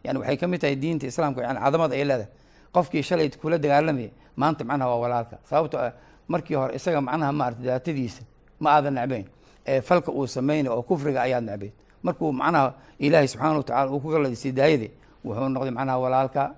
Yani 0.03 0.19
waxay 0.19 0.37
ka 0.37 0.47
mid 0.47 0.61
tahay 0.61 0.75
diinta 0.75 1.07
islaamka 1.07 1.41
yani 1.41 1.59
cadamada 1.59 1.95
ay 1.95 2.03
leedahay. 2.03 2.27
Qofkii 2.73 3.03
shalay 3.03 3.29
kula 3.29 3.57
dagaalamayay 3.57 4.11
maanta 4.35 4.63
macnaha 4.63 4.89
waa 4.89 4.99
walaalka. 4.99 5.37
Sababto 5.43 5.77
ah 5.79 5.91
markii 6.27 6.55
hore 6.55 6.75
isaga 6.75 7.01
macnaha 7.01 7.31
maarata 7.31 7.63
daatadiisa 7.63 8.21
ma 8.59 8.69
aadan 8.71 8.93
necbayn 8.93 9.25
ee 9.67 9.81
falka 9.81 10.11
uu 10.11 10.27
sameynay 10.27 10.71
oo 10.71 10.81
kufriga 10.83 11.21
ayaad 11.21 11.43
necbayn 11.43 11.71
markuu 12.03 12.31
macnaha 12.31 12.73
ilaahay 12.99 13.27
subxaana 13.27 13.57
watacala 13.57 13.91
uu 13.91 13.99
ku 13.99 14.09
galadisay 14.11 14.51
daayade 14.51 14.91
wuxuu 15.25 15.49
noqday 15.49 15.71
macnaha 15.71 15.97
walaalka 15.99 16.55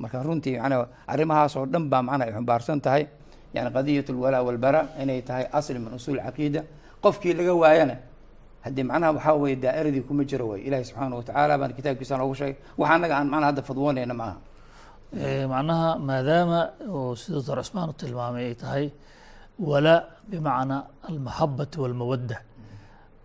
marka 0.00 0.22
runtii 0.26 0.56
manaa 0.62 0.86
arrimahaas 1.12 1.54
oo 1.58 1.66
dhan 1.72 1.84
baa 1.92 2.02
macnaha 2.08 2.28
ay 2.28 2.32
xumbaarsan 2.36 2.80
tahay. 2.86 3.04
Yani 3.54 3.70
qadiyat 3.76 4.08
alwalaa 4.12 4.42
walbara 4.48 4.80
inay 5.02 5.20
tahay 5.28 5.44
asli 5.58 5.78
min 5.84 5.92
usuul 5.98 6.18
caqiida. 6.26 6.60
Qofkii 7.04 7.34
laga 7.38 7.52
waayana 7.62 7.96
haddii 8.64 8.84
macnaha 8.90 9.10
waxaa 9.16 9.34
weye 9.42 9.56
daa'iradii 9.64 10.04
kuma 10.08 10.22
jiro 10.30 10.44
way. 10.50 10.60
Ilahi 10.68 10.84
subxaana 10.88 11.14
watacaala 11.20 11.54
baan 11.60 11.72
kitaabkiisa 11.78 12.14
noogu 12.20 12.34
sheegay. 12.38 12.56
Wax 12.80 12.88
annaga 12.94 13.14
aan 13.18 13.28
macnaha 13.32 13.48
hadda 13.50 13.62
fadwoonayna 13.68 14.14
ma 14.20 14.24
aha. 14.30 14.36
Macnaha 15.52 15.88
maadaama 16.08 16.60
uu 16.96 17.16
sida 17.20 17.36
doctor 17.38 17.56
cusmaan 17.62 17.88
u 17.90 17.94
tilmaamay 18.00 18.44
ay 18.50 18.54
tahay 18.62 18.86
walaa 19.68 20.00
bimacnaa 20.30 20.80
almaxabati 21.08 21.76
walmawadda. 21.82 22.36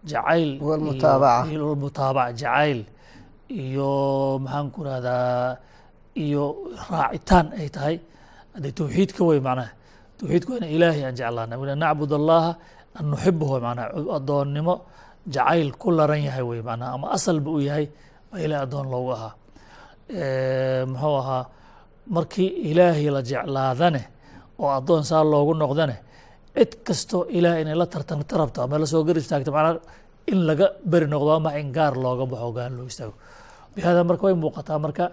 Jacayl 0.10 0.52
walmutaabaca. 0.62 2.32
jacayl 2.42 2.80
iyo 3.50 3.92
maxaan 4.44 4.68
ku 4.74 4.80
rahdaa 4.88 5.58
iyo 6.16 6.44
raacitaan 6.90 7.48
ay 7.60 7.70
tahay. 7.76 7.96
Haddee 8.54 8.74
tawxiidka 8.80 9.22
wey 9.30 9.40
macnaha 9.48 9.72
tawxiidka 10.20 10.50
waa 10.54 10.60
ina 10.62 10.68
ilaahay 10.76 11.04
aan 11.08 11.16
jeclaana 11.20 11.54
wina 11.62 11.74
nacbud 11.84 12.12
allaha 12.20 12.52
an 13.00 13.06
nuxibahu 13.12 13.54
macnaha 13.66 13.88
addoonnimo 14.18 14.76
jacayl 15.34 15.70
ku 15.82 15.88
laran 15.98 16.22
yahay 16.28 16.44
wey 16.50 16.62
macnaha 16.70 16.90
ama 16.96 17.08
asalba 17.16 17.50
u 17.58 17.60
yahay 17.68 17.86
baa 18.32 18.40
ilahay 18.46 18.64
addoon 18.66 18.88
loogu 18.94 19.12
ahaa. 19.18 19.34
Muxuu 20.92 21.16
ahaa 21.22 21.44
markii 22.16 22.50
ilaahay 22.70 23.08
la 23.16 23.22
jeclaadane 23.30 24.02
oo 24.60 24.70
addoon 24.80 25.04
saa 25.10 25.24
loogu 25.24 25.54
noqdane 25.62 25.96
cid 26.56 26.72
kastoo 26.88 27.24
ilaah 27.38 27.56
inay 27.62 27.76
la 27.82 27.86
tartanta 27.94 28.36
rabto 28.42 28.60
ama 28.64 28.76
la 28.82 28.86
soo 28.92 29.04
gar 29.08 29.18
istaagto 29.22 29.52
macnaa 29.56 29.80
in 30.32 30.40
laga 30.48 30.68
beri 30.92 31.08
noqdo 31.14 31.32
ama 31.40 31.50
in 31.62 31.72
gaar 31.78 31.94
looga 32.04 32.26
baxo 32.32 32.50
gaan 32.58 32.72
loo 32.78 32.86
istaago. 32.92 33.14
Bihada 33.74 34.04
marka 34.10 34.24
way 34.28 34.36
muuqataa 34.44 34.80
marka 34.86 35.06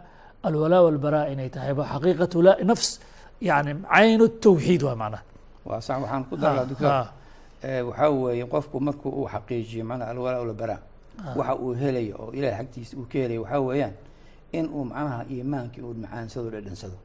alwalaa 0.42 0.82
walbaraa 0.86 1.26
inay 1.32 1.48
tahayba 1.50 1.82
xaqiiqatu 1.92 2.42
la 2.46 2.52
nafs 2.70 3.00
yani 3.40 3.72
caynu 3.94 4.24
tawxiid 4.44 4.82
waa 4.82 4.96
macnaha 5.02 5.22
waa 5.68 5.80
sax 5.80 5.96
waxaan 6.02 6.24
ku 6.28 6.34
darlaa 6.36 6.64
doctor 6.70 6.90
ha. 6.90 7.12
Eh, 7.62 7.82
waxaa 7.88 8.10
weeye 8.10 8.44
qofku 8.46 8.76
markuu 8.80 9.10
uu 9.20 9.26
xaqiijiyo 9.34 9.84
macnaha 9.84 10.10
alwalaa 10.14 10.40
walbaraa 10.44 10.80
waxa 11.38 11.54
uu 11.64 11.72
helayo 11.80 12.14
oo 12.22 12.30
ilahay 12.32 12.56
xagtiisa 12.58 12.96
uu 12.96 13.06
ka 13.10 13.18
helayo 13.18 13.42
waxaa 13.42 13.60
weeyaan 13.68 13.94
in 14.52 14.66
uu 14.76 14.84
macnaha 14.84 15.24
iimaankii 15.30 15.82
uu 15.82 15.94
macaansado 16.02 16.48
dhadhansado. 16.50 16.96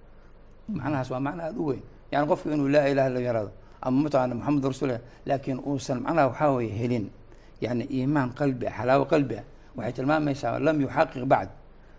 Macnahaas 0.70 1.10
waa 1.12 1.20
macna 1.20 1.44
aada 1.44 1.60
u 1.60 1.66
weyn. 1.70 1.82
Yani 2.12 2.25
qofku 2.30 2.50
inuu 2.54 2.70
laa 2.70 2.88
ilaha 2.88 3.08
illa 3.10 3.20
yaraado 3.20 3.52
ama 3.82 3.98
mataqaana 4.04 4.36
maxamed 4.36 4.63
rasuul 4.66 4.92
laakiin 5.25 5.60
uusan 5.70 6.00
macnaha 6.06 6.28
waxaa 6.32 6.52
weeye 6.56 6.72
helin. 6.80 7.06
Yani 7.62 7.84
iimaan 7.92 8.30
qalbi 8.40 8.68
ah 8.68 8.74
xalaawo 8.78 9.06
qalbi 9.06 9.36
ah. 9.42 9.46
Waxay 9.75 9.94
tilmaamaysaa 9.98 10.60
lam 10.60 10.78
yuxaqiq 10.82 11.25
bacd 11.25 11.50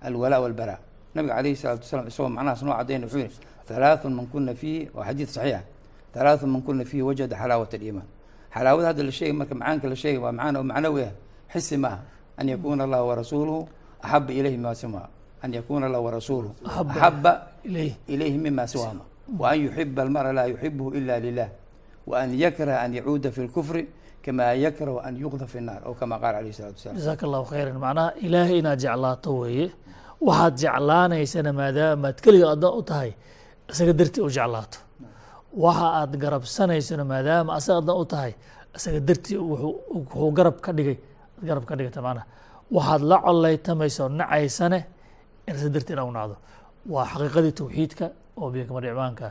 alwalaa 0.07 0.41
walbaraa 0.45 0.79
nabiga 1.15 1.35
calayhi 1.39 1.57
salaatu 1.57 1.83
wasalaam 1.85 2.07
isagoo 2.11 2.29
macnahaas 2.37 2.63
noo 2.63 2.75
cadayna 2.79 3.07
wuxuu 3.07 3.19
yihi 3.19 3.39
halaathun 3.75 4.13
man 4.15 4.27
kuna 4.33 4.55
fiihi 4.55 4.91
waa 4.95 5.05
xadiid 5.09 5.29
saxiixa. 5.29 5.61
Halaathun 6.15 6.51
man 6.51 6.63
kuna 6.63 6.85
fiihi 6.85 7.03
wajada 7.03 7.35
xalaawat 7.37 7.75
aliimaan. 7.75 8.07
Xalaawada 8.55 8.87
hadda 8.91 9.03
la 9.03 9.13
sheegay 9.13 9.33
marka 9.35 9.55
macaanka 9.55 9.87
la 9.89 9.97
sheegay 10.03 10.21
waa 10.25 10.33
macaan 10.33 10.57
oo 10.57 10.63
macnawi 10.71 11.03
ah 11.09 11.13
xisi 11.53 11.77
maaha 11.77 11.99
an 12.39 12.47
yakuuna 12.49 12.85
allah 12.85 13.01
warasuuluhu 13.09 13.61
axaba 14.03 14.33
ilayhi 14.33 14.57
mima 14.57 14.75
siwaa. 14.75 15.09
An 15.43 15.51
yakuuna 15.53 15.87
allah 15.87 16.01
warasuuluhu 16.07 16.55
Axaba 16.65 16.91
axaba 16.95 17.33
ilayh 17.65 17.93
ilayhi. 18.09 18.39
mima 18.39 18.65
siwaama 18.67 19.05
wa 19.39 19.51
an 19.51 19.59
yuxiba 19.65 20.03
almara 20.03 20.33
laa 20.33 20.47
yuxibuhu 20.53 20.91
ila 20.99 21.15
lilah 21.21 21.49
wa 22.07 22.15
an 22.23 22.31
yakraha 22.35 22.81
an 22.85 22.95
yacuuda 22.95 23.31
fi 23.33 23.41
lkufri 23.49 23.83
kama 24.25 24.55
yakrahu 24.55 25.01
an 25.01 25.17
yuqda 25.17 25.47
fi 25.47 25.59
nnaar. 25.61 25.83
Aw 25.89 25.95
kama 25.95 26.19
qaala 26.23 26.39
alayhi 26.39 26.55
salatu 26.57 26.77
wasalam 26.79 26.97
jasaaka 26.97 27.23
allahu 27.27 27.45
khayran. 27.51 27.77
Macnaha 27.79 28.11
ilaahay 28.23 28.59
inaad 28.63 28.79
jeclaato 28.81 29.31
weeye 29.39 29.67
waxaad 30.27 30.55
jeclaanaysana 30.63 31.51
maadaama 31.61 32.07
aad 32.11 32.19
keliga 32.25 32.47
addoon 32.55 32.75
u 32.81 32.83
tahay 32.91 33.11
isaga 33.71 33.93
dartii 34.01 34.23
u 34.27 34.31
jeclaato. 34.37 34.79
Waxa 35.65 35.87
aad 36.01 36.13
garabsanaysano 36.23 37.05
maadaama 37.13 37.51
asaga 37.59 37.81
dan 37.89 37.97
u 38.03 38.05
tahay 38.13 38.33
isaga 38.77 39.01
dartii 39.09 39.39
wuxuu 39.51 40.31
garab 40.39 40.57
ka 40.65 40.71
dhigay 40.77 40.97
garab 41.49 41.65
ka 41.69 41.75
dhigata 41.79 42.01
macnaha. 42.07 42.27
Waxaad 42.77 43.03
la 43.11 43.17
coleytamayso 43.27 44.05
nacaysane 44.19 44.81
inasa 45.49 45.69
dartii 45.75 45.95
ina 45.97 46.05
u 46.11 46.13
nacdo 46.19 46.37
waa 46.93 47.05
xaqiiqadii 47.13 47.53
tawxiidka 47.61 48.07
oo 48.41 48.49
biyakama 48.53 48.81
dhicmaanka 48.85 49.27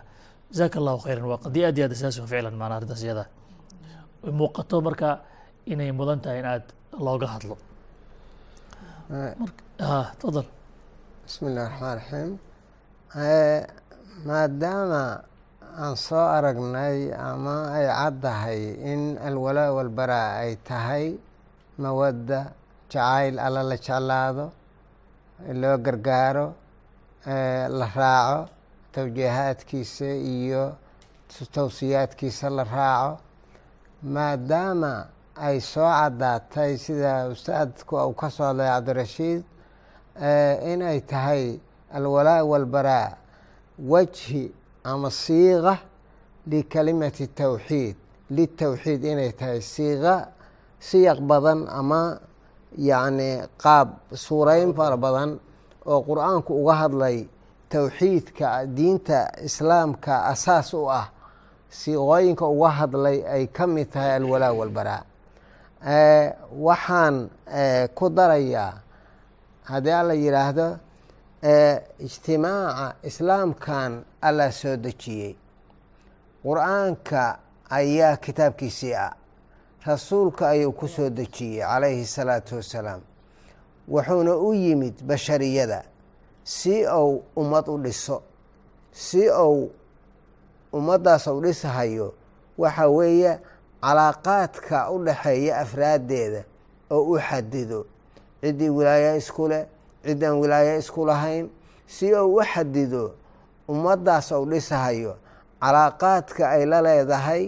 jazaaka 0.51 0.75
allahu 0.81 0.99
khayran. 1.05 1.25
Waa 1.31 1.39
qadiya 1.45 1.65
aad 1.69 1.77
iyo 1.77 1.85
aad 1.87 1.93
asaasun 1.97 2.25
ficlan 2.31 2.55
maanaa 2.61 2.77
arrintaas 2.79 3.03
iyada. 3.05 3.23
Muuqato 4.39 4.75
marka 4.87 5.07
inay 5.71 5.91
mudan 5.99 6.19
tahay 6.23 6.39
in 6.41 6.45
aad 6.53 6.65
looga 7.05 7.27
hadlo. 7.33 7.55
Tafadal 9.77 10.47
bismi 11.25 11.47
illahi 11.49 11.69
raxmaan 11.69 11.97
raxiim 11.99 12.31
maadaama 14.27 15.03
aan 15.83 15.95
soo 16.05 16.25
aragnay 16.37 16.99
ama 17.29 17.55
ay 17.77 17.85
caddahay 17.99 18.61
in 18.91 19.01
alwalaa 19.27 19.71
walbaraa 19.77 20.29
ay 20.43 20.51
tahay 20.67 21.05
mawadda 21.81 22.39
jacayl 22.91 23.35
alla 23.45 23.61
la 23.69 23.75
jeclaado 23.85 24.45
loo 25.61 25.77
gargaaro 25.85 26.47
la 27.79 27.87
raaco 27.99 28.39
tawjiihaadkiisa 28.93 30.09
iyo 30.35 30.63
tawsiyaadkiisa 31.55 32.47
la 32.57 32.63
raaco. 32.75 33.11
Maadaama 34.13 34.93
ay 35.47 35.57
soo 35.71 35.89
caddaatay 35.99 36.71
sida 36.77 37.11
ustaadku 37.33 37.95
uu 37.97 38.13
ka 38.21 38.27
soo 38.35 38.45
hadlay 38.49 38.67
cabdirashiid 38.73 39.41
inay 40.17 41.01
tahay 41.01 41.59
alwalaa 41.93 42.43
walbaraa 42.43 43.17
wajhi 43.79 44.51
ama 44.83 45.11
siiqa 45.11 45.77
likalimati 46.47 47.27
tawxiid. 47.27 47.95
Litawxiid 48.29 49.03
inay 49.03 49.31
tahay 49.31 49.61
siiqa 49.61 50.27
siyaq 50.79 51.19
badan 51.21 51.67
ama 51.67 52.19
yacni 52.77 53.41
qaab 53.57 53.89
suurayn 54.13 54.73
fara 54.73 54.97
badan 54.97 55.39
oo 55.85 55.99
qur'aanku 56.07 56.51
uga 56.61 56.73
hadlay 56.73 57.27
towxiidka 57.69 58.65
diinta 58.75 59.31
islaamka 59.47 60.25
asaas 60.31 60.73
u 60.73 60.89
ah. 60.89 61.09
Siiqooyinka 61.73 62.45
uga 62.45 62.69
hadlay 62.69 63.25
ay 63.25 63.47
ka 63.47 63.65
mid 63.67 63.89
tahay 63.91 64.15
alwalaa 64.21 64.53
walbaraa. 64.53 65.03
Waxaan 66.53 67.29
ku 67.97 68.09
darayaa 68.09 68.82
haddii 69.63 69.91
alla 69.91 70.13
yidhaahdo 70.13 70.77
ijtimaaca 71.99 72.95
islaamkan 73.03 74.03
alla 74.21 74.51
soo 74.51 74.75
dejiyey. 74.77 75.35
Qur'aanka 76.43 77.37
ayaa 77.69 78.17
kitaabkiisii 78.17 78.93
ah. 78.95 79.13
Rasuulka 79.85 80.49
ayuu 80.49 80.71
ku 80.71 80.87
soo 80.87 81.09
dejiyey 81.09 81.61
calayhi 81.61 82.05
salaatu 82.05 82.55
wassalaam 82.55 83.01
wuxuuna 83.87 84.35
u 84.35 84.53
yimid 84.53 85.03
bashariyada 85.03 85.83
si 86.43 86.85
ou 86.87 87.23
ummad 87.35 87.67
u 87.67 87.77
dhiso. 87.77 88.21
Si 88.91 89.29
ou 89.29 89.71
ummaddaas 90.73 91.27
u 91.27 91.41
dhisahayo 91.41 92.13
waxa 92.57 92.87
weeye 92.87 93.39
calaaqaadka 93.81 94.91
u 94.91 95.03
dhaxeeya 95.05 95.57
afraaddeeda 95.59 96.43
oo 96.91 97.03
u 97.13 97.19
xadido 97.19 97.85
ciddii 98.43 98.69
wilaayo 98.69 99.15
isku 99.17 99.47
leh 99.47 99.63
ciddaan 100.05 100.35
wilaayo 100.41 100.77
isku 100.83 101.05
lahayn 101.07 101.45
si 101.87 102.11
ou 102.15 102.35
u 102.39 102.43
xadido 102.43 103.15
ummaddaas 103.71 104.31
ou 104.35 104.43
dhisahayo 104.51 105.15
calaaqaadka 105.61 106.43
ay 106.55 106.65
la 106.65 106.81
leedahay 106.81 107.43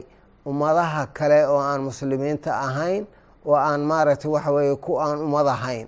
ummadaha 0.45 1.07
kale 1.17 1.43
oo 1.51 1.59
aan 1.59 1.81
muslimiinta 1.83 2.51
ahayn 2.67 3.03
oo 3.45 3.55
aan 3.55 3.81
maaragtay 3.83 4.31
waxa 4.31 4.51
weeye 4.55 4.75
ku 4.75 4.95
aan 5.01 5.19
ummad 5.25 5.47
ahayn 5.47 5.87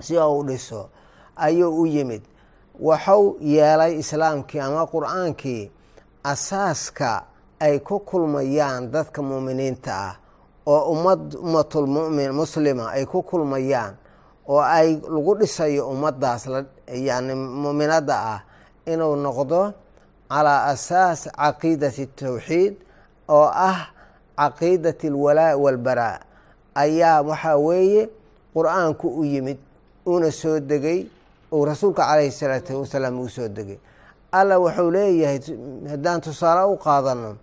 si 0.00 0.16
ou 0.18 0.40
u 0.40 0.44
dhiso 0.48 0.88
ayuu 1.36 1.82
u 1.82 1.86
yimid. 1.86 2.22
Waxuu 2.80 3.36
yeelay 3.40 3.98
islaamkii 3.98 4.60
ama 4.60 4.86
qur'aankii 4.86 5.70
asaaska 6.24 7.24
ay 7.60 7.78
ku 7.82 7.98
kulmayaan 8.00 8.90
dadka 8.92 9.22
muuminiinta 9.22 9.90
ah 9.92 10.14
oo 10.72 10.80
ummad 10.92 11.22
ummatulmumin 11.44 12.30
muslima 12.40 12.84
ay 12.96 13.04
ku 13.10 13.18
kulmayaan 13.28 13.94
oo 14.52 14.60
ay 14.78 14.88
lagu 15.14 15.32
dhisayo 15.40 15.82
ummaddaas 15.92 16.42
yani 17.08 17.32
muuminadda 17.62 18.14
ah 18.34 18.40
inuu 18.92 19.14
noqdo 19.24 19.60
calaa 20.30 20.60
asaas 20.72 21.20
caqiidati 21.38 22.04
tawxiid 22.18 22.74
oo 23.36 23.48
ah 23.70 23.78
caqiidati 24.38 25.06
alwalaa 25.12 25.56
walbaraa 25.64 26.16
ayaa 26.82 27.22
waxaa 27.28 27.56
weeye 27.66 28.02
qur'aanku 28.54 29.06
u 29.20 29.24
yimid 29.32 29.58
uuna 30.06 30.30
soo 30.40 30.56
degay 30.70 31.00
uu 31.52 31.64
rasuulka 31.64 32.02
calayhi 32.08 32.32
salaatu 32.40 32.80
wasalaam 32.80 33.20
uu 33.20 33.28
soo 33.28 33.48
degay. 33.48 33.78
Alla 34.32 34.54
wuxuu 34.60 34.90
leeyahay 34.94 35.38
haddaan 35.90 36.20
tusaale 36.20 36.62
u 36.72 36.76
qaadano 36.76 37.36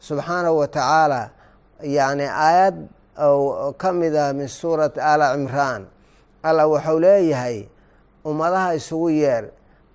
subxaanahu 0.00 0.56
wa 0.58 0.68
tacaala 0.68 1.20
yacni 1.82 2.26
aayad 2.28 2.76
ka 3.78 3.92
mid 3.92 4.14
ah 4.16 4.32
min 4.32 4.48
suurati 4.48 5.00
ala 5.00 5.34
cimraan. 5.34 5.82
Alla 6.42 6.66
wuxuu 6.68 6.98
leeyahay 7.00 7.66
ummadaha 8.24 8.74
isugu 8.74 9.10
yeer 9.10 9.44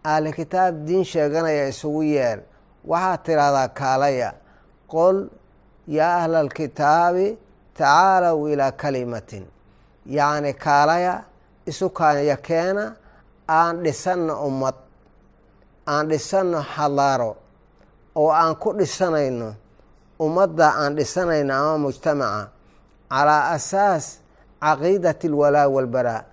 ahli 0.03 0.31
kitaab 0.33 0.85
diin 0.85 1.03
sheeganaya 1.03 1.67
isugu 1.69 2.03
yeer 2.03 2.39
waxaad 2.85 3.19
tidhaahdaa 3.25 3.67
kaalaya 3.79 4.29
qol 4.87 5.17
yaa 5.87 6.15
ahla 6.23 6.39
alkitaabi 6.39 7.37
tacaalow 7.77 8.47
ilaa 8.51 8.71
kalimatin. 8.71 9.45
Yacni 10.05 10.53
kaalaya 10.53 11.23
isu 11.69 11.89
kaanya 11.89 12.37
keena 12.37 12.95
aan 13.47 13.83
dhisanno 13.83 14.33
ummad 14.47 14.75
aan 15.87 16.07
dhisanno 16.09 16.59
xadaaro 16.73 17.31
oo 18.15 18.31
aan 18.41 18.55
ku 18.55 18.69
dhisanayno 18.79 19.49
ummadda 20.19 20.67
aan 20.81 20.95
dhisanayno 20.95 21.53
ama 21.53 21.77
mujtamaca 21.77 22.49
calaa 23.09 23.51
asaas 23.55 24.05
caqiidati 24.61 25.27
alwalaa 25.27 25.67
walbaraa 25.75 26.23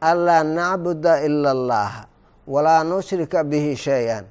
anlaa 0.00 0.42
nacbuda 0.42 1.20
ila 1.26 1.50
allaha 1.50 2.02
walaa 2.46 2.84
nushrika 2.84 3.44
bihi 3.44 3.76
shay-an. 3.76 4.24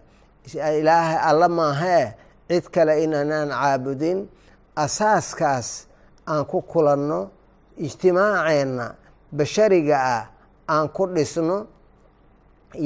Ilaahay 0.79 1.17
alla 1.29 1.49
maahee 1.49 2.13
cid 2.47 2.65
kale 2.73 3.03
inaanaan 3.03 3.49
caabudin 3.49 4.27
asaaskaas 4.75 5.87
aan 6.27 6.45
ku 6.45 6.61
kulanno 6.61 7.29
ijtimaaceenna 7.77 8.85
bashariga 9.31 9.97
ah 10.15 10.23
aan 10.69 10.87
ku 10.95 11.07
dhisno 11.07 11.67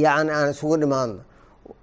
yacni 0.03 0.31
aan 0.31 0.49
isugu 0.53 0.77
dhimaadno. 0.81 1.21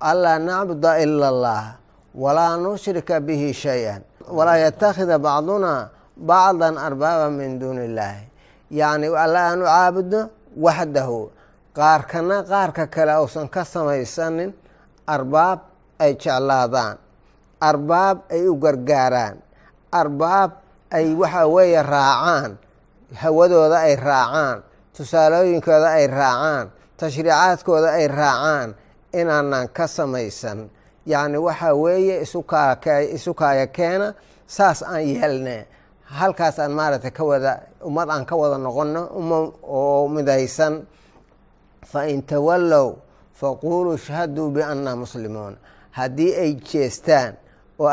Anlaa 0.01 0.39
nacbuda 0.39 0.99
ila 1.05 1.29
allaha 1.29 1.73
walaa 2.15 2.57
nushrika 2.57 3.21
bihi 3.21 3.53
shay-an 3.53 4.03
walaa 4.31 4.57
yatakhida 4.65 5.19
bacduna 5.19 5.91
bacdan 6.17 6.79
arbaaba 6.79 7.31
min 7.31 7.59
duuni 7.59 7.85
illaahi 7.89 8.25
yacni 8.71 9.07
alla 9.13 9.41
aanu 9.51 9.65
caabudno 9.65 10.21
waxdahu 10.57 11.31
qaarkana 11.77 12.43
qaarka 12.43 12.87
kale 12.87 13.13
uusan 13.21 13.49
ka 13.49 13.65
samaysanin 13.65 14.51
arbaab 15.07 15.61
ay 15.99 16.13
jeclaadaan. 16.17 16.97
Arbaab 17.61 18.29
ay 18.29 18.45
u 18.49 18.55
gargaaraan. 18.61 19.37
Arbaab 19.93 20.51
ay 20.93 21.15
waxa 21.17 21.43
weeye 21.49 21.81
raacaan. 21.83 22.59
Hawadooda 23.17 23.79
ay 23.89 23.97
raacaan. 23.97 24.61
Tusaalooyinkooda 24.93 25.89
ay 25.97 26.07
raacaan. 26.07 26.67
Tashriicaadkooda 27.01 27.97
ay 27.97 28.07
raacaan. 28.13 28.69
Inaanan 29.17 29.69
ka 29.73 29.89
samaysan 29.89 30.69
yacni 31.07 31.39
waxaa 31.39 31.75
weeye 31.75 32.21
isu 33.17 33.35
kaaya 33.35 33.67
keena 33.67 34.15
saas 34.47 34.83
aan 34.83 35.05
yeelne. 35.09 35.67
Halkaas 36.19 36.59
aan 36.59 36.73
maaragtay 36.79 37.11
ka 37.11 37.25
wada 37.25 37.53
ummad 37.85 38.09
aan 38.11 38.25
ka 38.27 38.37
wada 38.37 38.59
noqono 38.59 39.03
oo 39.63 40.09
midaysan. 40.09 40.87
Fa 41.91 42.07
in 42.09 42.23
tawallow 42.23 42.97
faquuluu 43.41 43.97
shhaduu 43.99 44.51
biannaa 44.51 44.97
muslimuun. 44.97 45.57
Haddii 45.91 46.33
ay 46.43 46.53
jeestaan 46.55 47.35
oo 47.79 47.91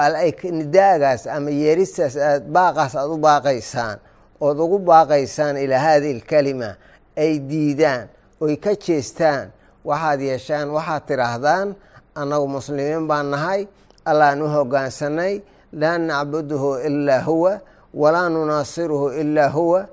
nidaagaas 0.52 1.28
ama 1.28 1.50
yeeristaas 1.50 2.16
aad 2.18 2.44
baaqaas 2.56 2.96
aada 2.96 3.10
u 3.14 3.18
baaqaysaan 3.18 3.98
ood 4.42 4.58
ugu 4.60 4.80
baaqaysaan 4.80 5.58
ilaa 5.58 5.80
haadihi 5.80 6.14
alkalima 6.20 6.70
ay 7.18 7.40
diidaan 7.50 8.08
oy 8.42 8.56
ka 8.58 8.72
jeestaan 8.86 9.52
waxaad 9.86 10.20
yeeshaan 10.22 10.68
waxaad 10.76 11.04
tidhaahdaan 11.08 11.68
annagu 12.16 12.48
muslimiin 12.48 13.08
baan 13.10 13.28
nahay 13.34 13.62
allaan 14.06 14.42
u 14.42 14.48
hoggaansanay 14.56 15.34
laa 15.82 15.98
nacbuduhu 15.98 16.70
ilaa 16.88 17.22
huwa 17.28 17.54
walaa 17.94 18.30
nunaasiruhu 18.30 19.10
ilaa 19.22 19.50
huwa 19.50 19.88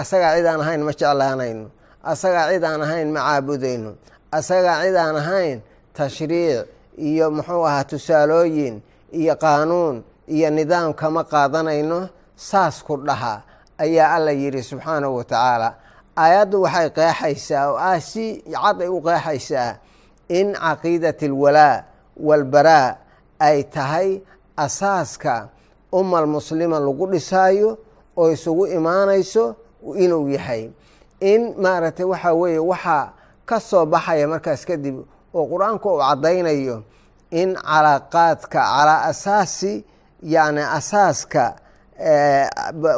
asagaa 0.00 0.36
cid 0.36 0.46
aan 0.46 0.60
ahayn 0.60 0.82
ma 0.86 0.92
jeclaanayno 0.92 1.66
asagaa 2.12 2.48
cid 2.52 2.64
aan 2.64 2.82
ahayn 2.82 3.08
ma 3.14 3.20
caabudayno 3.20 3.90
asagaa 4.38 4.82
cid 4.84 4.96
aan 4.96 5.16
ahayn 5.22 5.58
tashriic 5.96 6.66
iyo 6.98 7.30
muxuu 7.30 7.64
ahaa 7.66 7.84
tusaalooyin 7.84 8.82
iyo 9.12 9.34
qaanuun 9.36 9.96
iyo 10.34 10.50
nidaam 10.50 10.92
kama 10.94 11.24
qaadanayno 11.24 12.08
saas 12.36 12.82
ku 12.86 12.96
dhaha 12.96 13.42
ayaa 13.78 14.14
alla 14.16 14.30
yidhi 14.32 14.62
subxaanahu 14.62 15.16
wa 15.16 15.24
tacaala. 15.24 15.74
Aayaddu 16.16 16.62
waxay 16.62 16.88
qeexaysaa 16.90 17.64
oo 17.70 17.76
ah 17.78 18.00
si 18.00 18.24
cad 18.52 18.78
ay 18.82 18.88
u 18.88 18.98
qeexaysaa 19.06 19.70
in 20.38 20.48
caqiidat 20.64 21.20
alwalaa 21.28 21.76
walbaraa 22.28 22.88
ay 23.48 23.58
tahay 23.74 24.08
asaaska 24.64 25.34
umal 25.98 26.26
muslima 26.34 26.76
lagu 26.86 27.06
dhisaayo 27.12 27.70
oo 28.20 28.28
isugu 28.34 28.64
imaanayso 28.76 29.44
inuu 30.04 30.28
yahay. 30.36 30.62
In 31.30 31.42
maaragtay 31.62 32.04
waxaa 32.12 32.34
weeye 32.40 32.58
waxaa 32.72 33.04
ka 33.48 33.56
soo 33.68 33.84
baxaya 33.92 34.26
markaas 34.32 34.62
kadib 34.68 34.96
oo 35.36 35.44
qur'aanku 35.50 35.86
uu 35.94 36.00
caddaynayo 36.04 36.76
in 37.40 37.50
calaaqaadka 37.68 38.60
calaa 38.72 39.00
asaasi 39.10 39.72
yacni 40.34 40.62
asaaska 40.78 41.44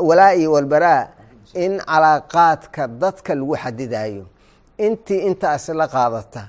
walaa-i 0.09 0.47
walbaraa 0.55 1.09
in 1.65 1.73
calaaqaadka 1.91 2.83
dadka 3.01 3.35
lagu 3.35 3.55
xadidayo 3.63 4.25
intii 4.87 5.21
intaas 5.29 5.69
la 5.81 5.87
qaadata 5.95 6.43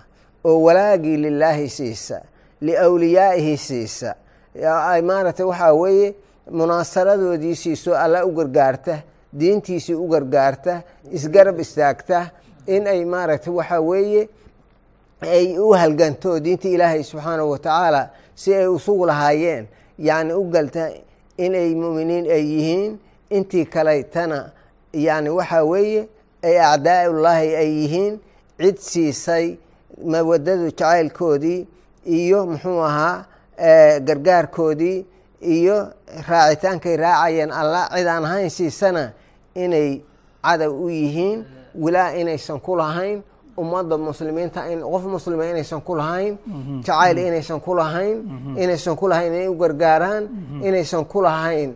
oo 0.43 0.57
walaagii 0.65 1.17
lilaahi 1.17 1.69
siisa 1.69 2.21
liawliyaa'ihi 2.61 3.57
siisa. 3.57 4.15
Maaragtay 5.09 5.45
waxaa 5.45 5.73
weeye 5.73 6.15
munaasaradoodii 6.51 7.55
siiso 7.55 7.95
alla 7.97 8.25
u 8.25 8.31
gargaarta 8.31 8.97
diintiisii 9.39 9.93
u 9.95 10.07
gargaarta 10.07 10.81
isgarab 11.11 11.59
istaagta 11.59 12.29
in 12.67 12.87
ay 12.87 13.05
maaragtay 13.05 13.53
waxaa 13.53 13.79
weeye 13.81 14.29
ay 15.21 15.57
u 15.59 15.71
halganto 15.73 16.39
diinta 16.39 16.67
ilaahay 16.67 17.03
subxaanahu 17.03 17.49
wa 17.51 17.59
tacaala 17.59 18.09
si 18.35 18.53
ay 18.55 18.67
usugu 18.67 19.05
lahaayeen. 19.05 19.67
Yacni 19.97 20.33
u 20.33 20.43
galta 20.49 20.89
inay 21.37 21.75
mu'miniin 21.75 22.25
ay 22.31 22.43
yihiin 22.53 22.99
intii 23.29 23.65
kalaytana 23.65 24.51
yacni 24.93 25.29
waxaa 25.29 25.63
weeye 25.63 26.07
ay 26.43 26.59
acdaa'ullaahi 26.59 27.55
ay 27.55 27.69
yihiin 27.81 28.19
cid 28.59 28.77
siisay 28.77 29.57
mawadadu 30.11 30.65
jacaylkoodii 30.71 31.59
iyo 32.19 32.39
muxuu 32.51 32.79
ahaa 32.89 33.25
gargaarkoodii 34.07 35.05
iyo 35.41 35.77
raacitaankay 36.29 36.95
raacayeen 36.97 37.51
alla 37.51 37.81
cid 37.95 38.07
aan 38.07 38.25
ahayn 38.25 38.49
siisana 38.49 39.03
inay 39.55 40.01
cadow 40.45 40.73
u 40.85 40.89
yihiin 40.89 41.45
wilaa 41.83 42.09
inaysan 42.21 42.59
ku 42.59 42.75
lahayn 42.77 43.23
ummadda 43.57 43.97
muslimiinta 43.97 44.61
in 44.71 44.79
qof 44.81 45.03
muslima 45.15 45.45
inaysan 45.45 45.81
ku 45.81 45.93
lahayn 45.95 46.37
jacayl 46.85 47.17
inaysan 47.17 47.59
ku 47.65 47.71
lahayn 47.79 48.17
inaysan 48.63 48.95
ku 48.95 49.05
lahayn 49.11 49.31
inay 49.33 49.47
u 49.47 49.55
gargaaraan 49.61 50.23
inaysan 50.67 51.05
ku 51.05 51.21
lahayn 51.21 51.71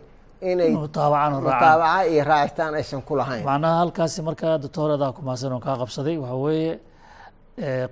inay 0.50 0.70
mutaabaca 0.70 2.06
iyo 2.12 2.24
raacitaan 2.24 2.74
aysan 2.74 3.02
ku 3.02 3.14
lahayn. 3.16 3.44
Macnaha 3.44 3.78
halkaasi 3.82 4.22
markaa 4.22 4.58
doctooradaa 4.62 5.12
ku 5.16 5.20
mahadsan 5.22 5.52
oo 5.52 5.60
kaa 5.66 5.76
qabsaday 5.82 6.16
waxaa 6.22 6.40
weeye 6.46 6.74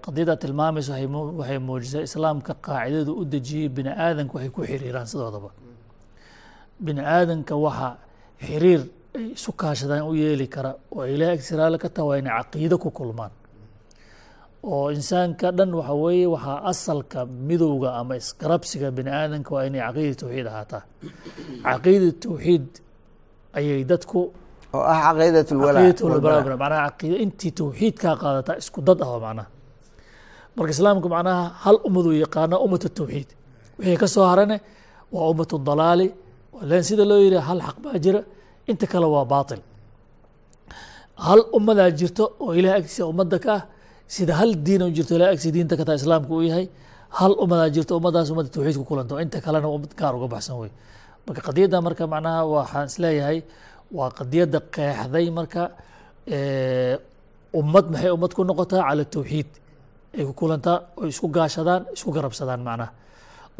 qadiyada 0.05 0.35
tilmaamaysa 0.43 0.93
waxay 1.39 1.59
muujisay 1.69 2.03
islaamka 2.09 2.53
qaacidadu 2.67 3.13
u 3.21 3.25
dejiyey 3.33 3.69
bini 3.77 3.91
aadanka 4.05 4.35
waxay 4.37 4.51
ku 4.57 4.61
xiriiraan 4.71 5.07
sidoodaba. 5.13 5.51
Bini 6.85 7.01
aadanka 7.17 7.55
waxa 7.67 7.89
xiriir 8.47 8.83
ay 9.19 9.27
isu 9.37 9.51
kaashadaan 9.61 10.03
u 10.11 10.15
yeeli 10.23 10.47
kara 10.55 10.71
oo 10.97 11.05
ilaah 11.15 11.33
agtiraale 11.37 11.79
ka 11.83 11.89
taha 11.95 12.07
waa 12.09 12.19
inay 12.21 12.33
caqiido 12.39 12.77
ku 12.79 12.91
kulmaan. 12.99 13.33
Oo 14.63 14.87
insaanka 14.97 15.51
dhan 15.59 15.71
waxa 15.79 15.95
weeye 16.05 16.27
waxaa 16.35 16.59
asalka 16.71 17.19
midowga 17.49 17.89
ama 18.01 18.15
isgarabsiga 18.23 18.89
bini 18.97 19.11
aadanka 19.11 19.51
waa 19.55 19.65
inay 19.69 19.83
caqiida 19.87 20.15
tawxiid 20.23 20.47
ahaataa. 20.53 20.83
Caqiida 21.67 22.09
tawxiid 22.25 22.67
ayay 23.59 23.83
dadku 23.91 24.21
oo 24.77 24.83
ah 24.93 24.99
caqiidat 25.07 25.49
lwalaa 25.59 26.57
macnaha 26.63 26.87
caqiida 26.91 27.17
intii 27.25 27.53
tawxiidkaa 27.61 28.15
qaadataa 28.23 28.57
isku 28.63 28.81
dad 28.89 29.01
ah 29.07 29.11
macnaha 29.27 29.49
marka 30.57 30.71
islaamku 30.77 31.09
macnaha 31.15 31.43
hal 31.65 31.77
ummad 31.89 32.05
uu 32.11 32.17
yaqaana 32.25 32.57
ummat 32.65 32.85
tawxiid. 32.99 33.29
Wixii 33.79 33.99
ka 34.03 34.07
soo 34.15 34.25
harane 34.31 34.57
waa 35.15 35.27
ummat 35.33 35.51
dalaali. 35.69 36.07
Len 36.71 36.83
sida 36.89 37.05
loo 37.11 37.19
yidhi 37.25 37.39
hal 37.49 37.61
xaq 37.67 37.77
baa 37.85 37.97
jira 38.05 38.21
inta 38.71 38.87
kale 38.93 39.07
waa 39.15 39.25
baatil. 39.33 39.61
Hal 41.27 41.41
ummadaa 41.57 41.91
jirto 41.99 42.25
oo 42.45 42.53
ilaah 42.59 42.75
agtiisa 42.81 43.03
ummadda 43.13 43.39
ka 43.45 43.53
ah 43.59 43.63
sida 44.15 44.33
hal 44.41 44.51
diina 44.67 44.85
u 44.89 44.91
jirto 44.97 45.13
ilaah 45.19 45.31
agtiisa 45.35 45.53
diinta 45.57 45.75
ka 45.79 45.85
taa 45.89 45.97
islaamka 46.01 46.33
uu 46.37 46.45
yahay 46.51 46.67
hal 47.19 47.33
ummadaa 47.45 47.69
jirto 47.75 47.93
ummadaas 47.99 48.29
ummadda 48.33 48.51
tawxiid 48.55 48.77
ku 48.81 48.85
kulanto 48.91 49.15
inta 49.25 49.39
kalena 49.45 49.69
ummad 49.77 49.93
gaar 50.01 50.13
uga 50.19 50.29
baxsan 50.35 50.55
wey 50.61 50.71
marka 51.27 51.41
qadiyadda 51.49 51.77
marka 51.87 52.03
macnaha 52.15 52.41
waxaan 52.55 52.87
is 52.91 52.97
leeyahay 53.03 53.39
waa 53.97 54.11
qadiyadda 54.19 54.59
qeexday 54.75 55.27
marka 55.39 55.63
ummad 57.61 57.85
maxay 57.93 58.11
ummad 58.17 58.33
ku 58.37 58.43
noqotaa? 58.49 58.83
Cala 58.89 59.05
tawxiid 59.15 59.49
ay 60.17 60.25
ku 60.25 60.33
kulantaa 60.33 60.79
ay 61.03 61.09
isku 61.09 61.29
gaashadaan 61.29 61.83
isku 61.97 62.11
garabsadaan 62.17 62.61
macnaha. 62.69 62.91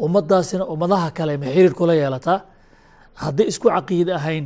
Ummadaasina 0.05 0.65
ummadaha 0.73 1.11
kale 1.17 1.37
ma 1.37 1.45
xiriir 1.45 1.73
kula 1.73 1.93
yeelataa 1.93 2.39
hadday 3.23 3.47
isku 3.51 3.67
caqiida 3.69 4.15
ahayn 4.19 4.45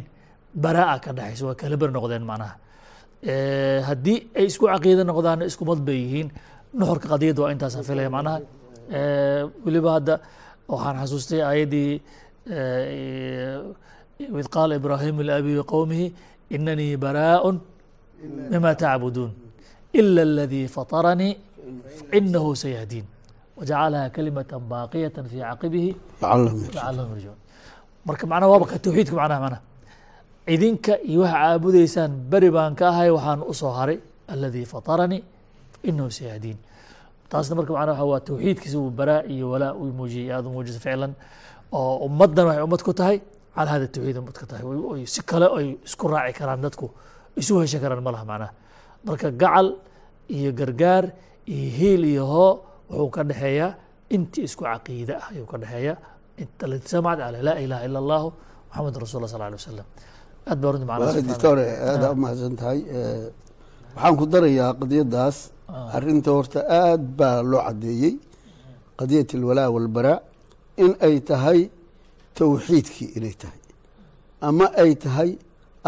baraa'a 0.63 0.99
ka 1.03 1.11
dhexayso 1.17 1.45
waa 1.47 1.55
kala 1.55 1.75
noqdeen 1.75 2.23
macnaha. 2.31 2.55
Eh, 3.23 3.79
haddii 3.89 4.19
ay 4.37 4.45
isku 4.51 4.65
caqiida 4.67 5.03
noqdaanna 5.03 5.45
iskumad 5.45 5.79
bay 5.87 5.99
yihiin. 6.03 6.29
Nuxurka 6.73 7.07
qadiyadda 7.13 7.41
waa 7.43 7.51
intaasa 7.51 7.83
filaya 7.83 8.09
macnaha. 8.09 8.39
Eh, 8.97 9.43
weliba 9.65 9.89
hadda 9.97 10.19
waxaan 10.67 10.95
xasuustay 11.01 11.41
aayaddii 11.43 12.01
eh, 12.55 13.59
id 14.41 14.47
qaala 14.55 14.75
ibraahim 14.75 15.15
ilabi 15.21 15.53
qowmihi 15.73 16.13
inanii 16.55 16.95
baraaءun 16.97 17.57
mima 18.51 18.71
tacbuduun 18.75 19.31
ila 19.99 20.21
اladii 20.27 20.67
fataranii 20.75 21.37
inahu 22.19 22.51
sayahdiin 22.63 23.05
wajacalaha 23.57 24.09
kalimata 24.15 24.55
baaqiyata 24.71 25.19
fi 25.31 25.37
caqibihi 25.47 25.89
lacalahum 26.75 27.11
yarjicuun 27.15 27.39
marka 28.07 28.23
macnaha 28.31 28.49
waaba 28.53 28.65
ka 28.71 28.77
tawxiidka 28.85 29.15
macnaha 29.21 29.39
macnaha 29.45 29.61
idinka 30.53 30.93
iyo 31.09 31.19
waxa 31.25 31.37
caabudaysaan 31.43 32.11
beri 32.31 32.49
baan 32.55 32.73
ka 32.79 32.85
ahay 32.91 33.09
waxaan 33.17 33.39
u 33.51 33.53
soo 33.61 33.73
haray 33.79 33.97
aladii 34.33 34.65
faطaranii 34.73 35.21
inahu 35.89 36.09
sayahdiin 36.19 36.57
taasna 37.31 37.53
marka 37.59 37.71
macnaha 37.77 38.03
waa 38.11 38.19
tawxiidkiisa 38.29 38.77
uu 38.83 38.89
baraa 38.99 39.21
iyo 39.33 39.45
walaa 39.53 39.73
uu 39.81 39.91
muujiyey 39.99 40.31
aada 40.35 40.47
u 40.49 40.53
muujisa 40.55 40.79
ficlan 40.85 41.13
oo 41.77 41.95
ummaddan 42.07 42.45
waxay 42.49 42.63
ummad 42.67 42.81
ku 42.87 42.93
tahay 42.99 43.17
cala 43.55 43.69
hada 43.73 43.87
tawxiid 43.93 44.17
ummad 44.21 44.35
ka 44.41 44.45
tahay 44.49 45.05
si 45.13 45.21
kale 45.29 45.47
ay 45.59 45.67
isku 45.87 46.05
raaci 46.13 46.33
karaan 46.39 46.61
dadku 46.65 46.87
isu 47.41 47.53
heshan 47.61 47.79
karaan 47.83 48.01
ma 48.07 48.11
laha 48.15 48.25
macnaha 48.31 48.51
marka 49.07 49.27
gacal 49.41 49.67
iyo 50.35 50.49
gargaar 50.59 51.03
iyo 51.55 51.69
hiil 51.77 52.01
iyo 52.13 52.23
hoo 52.33 52.51
wuxuu 52.89 53.09
ka 53.15 53.21
dhexeeyaa 53.29 53.71
intii 54.15 54.43
isku 54.47 54.63
caqiide 54.69 55.13
ah 55.21 55.25
ayuu 55.31 55.47
ka 55.51 55.57
dhexeeyaa 55.63 55.97
cala 57.21 57.39
laa 57.47 57.57
ilaha 57.65 57.81
ila 57.87 57.97
allahu 58.03 58.27
maxamed 58.69 58.95
rasul 59.03 59.19
lah 59.23 59.29
sal 59.33 59.41
alay 59.47 59.57
wasalam 59.61 59.87
aad 60.49 60.57
baa 60.63 60.71
runti 60.73 60.85
macnaha 60.91 61.21
doctore 61.31 61.65
aada 61.89 62.07
u 62.13 62.17
mahadsan 62.23 62.53
tahay 62.61 62.79
waxaan 63.95 64.13
ku 64.19 64.25
darayaa 64.33 64.69
qadiyadaas 64.81 65.37
arrinta 65.95 66.29
horta 66.37 66.59
aad 66.81 67.01
baa 67.19 67.37
loo 67.51 67.61
caddeeyey. 67.67 68.13
Qadiyat 68.99 69.29
alwalaa 69.37 69.69
walbaraa 69.75 70.17
in 70.83 70.91
ay 71.07 71.15
tahay 71.29 71.59
tawxiidkii 72.37 73.09
inay 73.17 73.35
tahay. 73.41 73.59
Ama 74.47 74.65
ay 74.83 74.91
tahay 75.03 75.29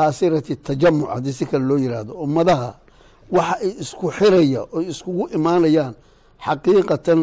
aasirati 0.04 0.54
tajamuc 0.68 1.10
haddii 1.16 1.36
si 1.40 1.46
kale 1.52 1.66
loo 1.70 1.78
yihahdo 1.84 2.14
ummadaha 2.26 2.70
waxa 3.37 3.55
ay 3.65 3.71
isku 3.83 4.07
xiraya 4.19 4.61
oy 4.77 4.85
iskugu 4.93 5.25
imaanayaan 5.37 5.95
xaqiiqatan 6.47 7.21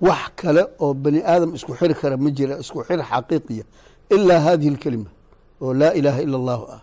wax 0.00 0.22
kale 0.40 0.62
oo 0.80 0.94
bani 0.94 1.20
aadam 1.32 1.50
isku 1.58 1.72
xiri 1.78 1.94
kara 2.00 2.16
ma 2.16 2.30
jira 2.36 2.54
isku 2.62 2.78
xir 2.88 3.00
xaqiiqiya 3.10 3.64
ilaa 4.14 4.40
hadihi 4.46 4.70
اlkelima 4.74 5.10
oo 5.62 5.72
laa 5.80 5.92
ilaaha 5.98 6.20
ila 6.26 6.36
allahu 6.40 6.64
ah 6.76 6.80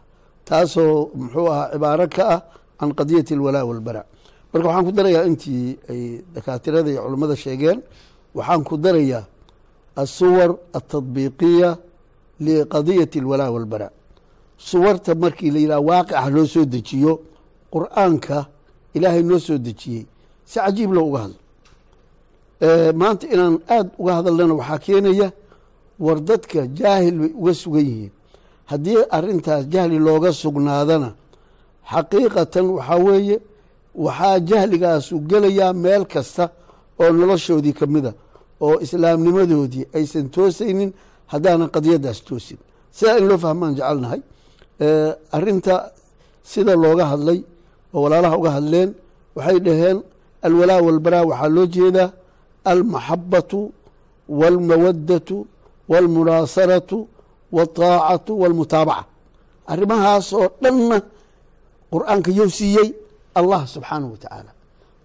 taasoo 0.48 1.10
muxuu 1.20 1.48
ahaa 1.54 1.70
cibaaro 1.74 2.08
ka 2.16 2.24
ah 2.36 2.42
can 2.80 2.90
qadiyati 3.00 3.34
alwalaa 3.38 3.64
walbaraa 3.70 4.06
marka 4.54 4.68
waxaan 4.68 4.86
ku 4.88 4.92
darayaa 4.92 5.24
intii 5.32 5.78
ay 5.92 6.02
dakaatirada 6.36 6.90
iyo 6.92 7.02
culammada 7.06 7.36
sheegeen 7.44 7.78
waxaan 8.38 8.62
ku 8.64 8.76
darayaa 8.78 9.24
الsuwar 10.04 10.50
التطbiiqiya 10.78 11.70
liqadiyati 12.46 13.18
اlwalaa 13.24 13.50
walbaraa 13.56 13.92
suwarta 14.58 15.16
markii 15.16 15.52
la 15.56 15.60
yidhaha 15.60 15.82
waaqica 15.90 16.30
loo 16.36 16.46
soo 16.54 16.66
dejiyo 16.66 17.14
qur'aanka 17.75 18.47
ilaahay 18.95 19.23
noo 19.23 19.39
soo 19.39 19.59
dejiyey. 19.59 20.07
Si 20.51 20.59
cajiib 20.59 20.93
lo 20.97 21.01
uga 21.09 21.19
hadlo. 21.25 21.39
Maanta 23.01 23.27
inaan 23.35 23.57
aada 23.69 23.91
uga 23.99 24.13
hadalnana 24.19 24.55
waxaa 24.61 24.79
keenaya 24.85 25.29
war 26.05 26.19
dadka 26.21 26.61
jaahil 26.79 27.17
bay 27.21 27.33
uga 27.41 27.53
sugan 27.55 27.85
yihiin. 27.91 28.11
Haddii 28.71 28.99
arintaas 29.17 29.65
jahli 29.73 29.99
looga 29.99 30.31
sugnaadana 30.33 31.11
xaqiiqatan 31.93 32.67
waxaa 32.77 32.99
weeye 33.07 33.37
waxaa 34.05 34.39
jahligaasu 34.51 35.15
gelayaa 35.31 35.73
meel 35.73 36.05
kasta 36.13 36.45
oo 37.01 37.11
noloshoodii 37.19 37.73
ka 37.79 37.87
mida 37.87 38.13
oo 38.61 38.75
islaamnimadoodii 38.85 39.85
aysan 39.97 40.27
toosaynin 40.35 40.91
haddaanan 41.33 41.69
qadiyadaas 41.75 42.21
toosin. 42.29 42.59
Sidaa 42.97 43.17
in 43.19 43.27
loo 43.29 43.39
fahmaan 43.45 43.75
jecelnahay 43.79 44.21
arinta 45.37 45.75
sida 46.51 46.73
looga 46.85 47.05
hadlay 47.13 47.39
oo 47.95 48.01
walaalaha 48.05 48.35
uga 48.41 48.51
hadleen 48.57 48.91
waxay 49.37 49.59
dhaheen 49.67 49.99
alwalaa 50.47 50.81
walbaraa 50.87 51.25
waxaa 51.31 51.51
loo 51.57 51.67
jeedaa 51.77 52.09
almaxabatu 52.73 53.59
walmawadatu 54.41 55.37
walmunaasaratu 55.93 56.99
walطaacatu 57.57 58.33
walmutaabaca. 58.43 59.05
Arrimahaas 59.73 60.27
oo 60.39 60.49
dhanna 60.63 60.97
qur'aanka 61.93 62.31
yow 62.39 62.49
siiyey 62.59 62.89
allah 63.39 63.61
subxaanahu 63.75 64.13
wa 64.15 64.19
tacaala 64.25 64.51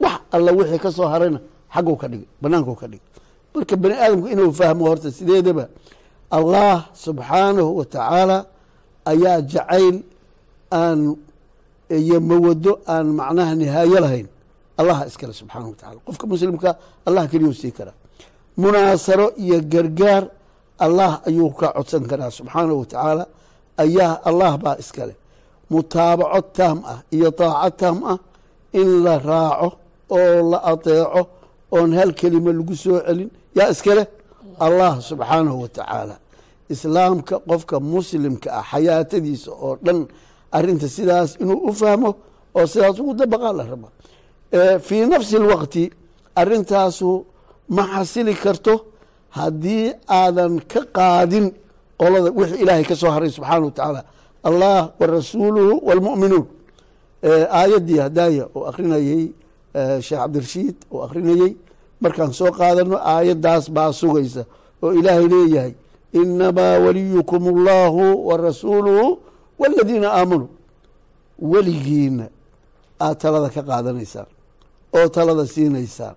wax 0.03 0.19
alla 0.35 0.51
wixii 0.57 0.79
ka 0.85 0.89
soo 0.97 1.07
harayna 1.13 1.39
xagguu 1.73 1.95
ka 2.01 2.07
dhigay 2.11 2.27
banaanku 2.41 2.73
ka 2.81 2.87
dhigay. 2.91 3.07
Marka 3.53 3.75
bani 3.81 3.95
aadamku 4.03 4.27
inuu 4.33 4.51
fahmo 4.59 4.83
horta 4.89 5.09
sideedaba 5.17 5.65
allah 6.37 6.75
subxaanahu 7.05 7.69
wa 7.79 7.85
tacaala 7.93 8.37
ayaa 9.11 9.41
jacayl 9.51 9.95
aan 10.79 10.99
iyo 11.89 12.17
mawado 12.29 12.79
aan 12.93 13.07
macnaha 13.19 13.53
nihaayo 13.55 13.99
lahayn. 14.05 14.27
Allah 14.77 14.97
iskale 15.07 15.33
subxaanahu 15.33 15.71
wa 15.73 15.77
tacala 15.79 15.99
qofka 16.07 16.25
muslimka 16.27 16.69
allah 17.07 17.23
keliyuu 17.31 17.53
sii 17.61 17.71
karaa 17.71 17.95
munaasaro 18.57 19.27
iyo 19.43 19.57
gargaar 19.73 20.23
allah 20.85 21.11
ayuu 21.27 21.49
ka 21.59 21.67
codsan 21.77 22.03
karaa 22.11 22.31
subxaanahu 22.31 22.79
wa 22.83 22.85
tacaala 22.85 23.23
ayaa 23.83 24.19
allah 24.29 24.51
baa 24.63 24.75
iskale 24.83 25.15
mutaabaco 25.71 26.41
taam 26.57 26.77
ah 26.93 26.99
iyo 27.15 27.29
daaco 27.39 27.69
taam 27.81 27.97
ah 28.11 28.17
in 28.79 28.89
la 29.05 29.15
raaco 29.29 29.67
oo 30.17 30.51
la 30.51 30.59
adeeco 30.71 31.21
oon 31.71 31.89
hal 31.97 32.11
kelima 32.19 32.51
lagu 32.57 32.75
soo 32.83 32.99
celin 33.07 33.29
yaa 33.57 33.69
iskale 33.75 34.03
allah 34.59 34.93
subxaanahu 35.09 35.57
wa 35.63 35.69
tacaala 35.77 36.15
islaamka 36.73 37.35
qofka 37.49 37.79
muslimka 37.79 38.47
ah 38.59 38.63
xayaatadiisa 38.71 39.51
oo 39.65 39.73
dhan 39.85 39.99
arinta 40.57 40.87
sidaas 40.95 41.29
inuu 41.41 41.59
u 41.69 41.73
fahmo 41.79 42.09
oo 42.57 42.65
sidaas 42.73 42.97
ugu 43.01 43.13
dabaqaa 43.19 43.53
la 43.59 43.63
raba. 43.71 43.87
Fii 44.87 45.03
nafsi 45.11 45.33
اlwaqti 45.41 45.83
arintaasu 46.41 47.09
ma 47.75 47.83
xasili 47.93 48.33
karto 48.43 48.73
haddii 49.37 49.85
aadan 50.19 50.53
ka 50.71 50.81
qaadin 50.97 51.45
qolada 51.99 52.29
wixii 52.39 52.61
ilaahay 52.63 52.85
ka 52.89 52.95
soo 53.01 53.11
haray 53.15 53.29
subxaana 53.35 53.65
wa 53.65 53.71
tacaala. 53.77 54.01
Allah 54.49 54.79
wa 54.99 55.05
rasuuluhu 55.15 55.73
aayaddii 57.23 57.97
hadaaya 58.05 58.43
oo 58.55 58.63
akrinayey 58.69 59.23
sheekh 60.05 60.19
cabdirashiid 60.21 60.75
oo 60.93 61.01
akrinayey 61.05 61.51
markaan 62.01 62.33
soo 62.39 62.51
qaadano 62.59 62.95
aayaddaas 63.13 63.65
baa 63.75 63.91
sugaysa 63.99 64.43
oo 64.83 64.93
ilaahay 64.99 65.27
leeyahay 65.33 65.73
inamaa 66.21 66.79
waliyukum 66.85 67.41
allahu 67.55 68.27
wa 68.27 68.37
waladiina 69.59 70.07
aamanuu 70.19 70.49
weligiina 71.51 72.25
aad 73.05 73.15
talada 73.23 73.49
ka 73.55 73.61
qaadanaysaan 73.69 74.27
oo 74.97 75.07
talada 75.15 75.43
siinaysaan 75.53 76.15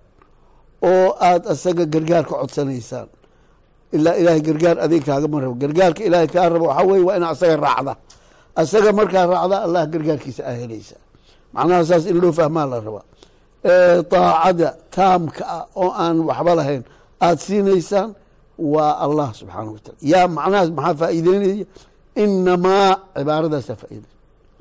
oo 0.89 1.07
aada 1.27 1.49
asaga 1.53 1.83
gargaar 1.93 2.23
ka 2.29 2.35
codsanaysaan. 2.41 3.07
Ilaa 3.95 4.15
ilaahay 4.21 4.41
gargaar 4.47 4.77
adeeg 4.85 5.03
kaagama 5.07 5.37
rabo. 5.43 5.55
Gargaarka 5.63 6.01
ilaahay 6.07 6.27
kaa 6.33 6.49
rabo 6.53 6.65
waxaa 6.71 6.85
weye 6.89 7.03
waa 7.07 7.17
ina 7.19 7.27
asaga 7.33 7.55
raacda. 7.65 7.93
Asaga 8.61 8.89
markaa 8.99 9.25
raacda 9.31 9.57
allah 9.65 9.81
gargaarkiisa 9.93 10.41
aa 10.49 10.55
helaysaa 10.61 11.01
macnaha 11.53 11.83
saas 11.89 12.05
in 12.11 12.17
loo 12.21 12.31
fahmaa 12.39 12.65
la 12.71 12.77
rabaa. 12.85 13.05
Daacada 14.11 14.69
taamka 14.95 15.43
ah 15.57 15.63
oo 15.81 15.89
aan 16.03 16.17
waxba 16.29 16.51
lahayn 16.59 16.83
aada 17.25 17.41
siinaysaan 17.45 18.09
waa 18.73 18.93
allah 19.05 19.27
subxaanahu 19.39 19.73
wa 19.77 19.81
taala. 19.85 19.97
Yaa 20.11 20.27
macnahaas 20.37 20.69
maxaa 20.77 20.95
faa'iideynaya 21.01 21.65
inamaa 22.15 22.89
cibaaradaasa 23.17 23.73
faa'iidey 23.81 24.11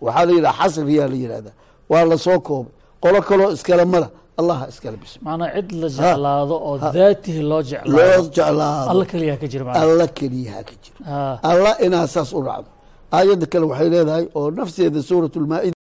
waxaa 0.05 0.25
la 0.27 0.33
yidhaha 0.37 0.63
xasriyaa 0.69 1.09
la 1.13 1.17
yidhahdaa 1.23 1.55
waa 1.93 2.05
la 2.11 2.17
soo 2.19 2.39
koobay 2.49 2.73
qolo 3.03 3.19
kaloo 3.29 3.51
iskale 3.57 3.85
mala 3.85 4.09
allaha 4.41 4.65
iskale 4.73 4.97
bis 5.03 5.13
macnaa 5.27 5.51
cid 5.57 5.71
la 5.83 5.89
jeclaado 5.89 6.55
oo 6.69 6.79
daatihi 6.97 7.41
loo 7.43 7.51
loo 7.51 7.63
jeclaado 7.63 8.29
jeclaado 8.37 8.91
alla 8.93 9.05
keliyaa 9.13 9.37
ka 9.43 9.47
jira 9.53 9.73
alla 9.83 10.07
keliyaha 10.19 10.63
ka 10.69 10.75
jira 10.83 11.39
alla 11.51 11.71
inaad 11.87 12.09
saas 12.15 12.31
u 12.39 12.43
raacdo 12.49 12.71
aayadda 13.17 13.47
kale 13.53 13.65
waxay 13.71 13.89
leedahay 13.95 14.25
oo 14.39 14.51
nafseeda 14.59 15.01
suurat 15.09 15.35
lmaa'ida 15.45 15.77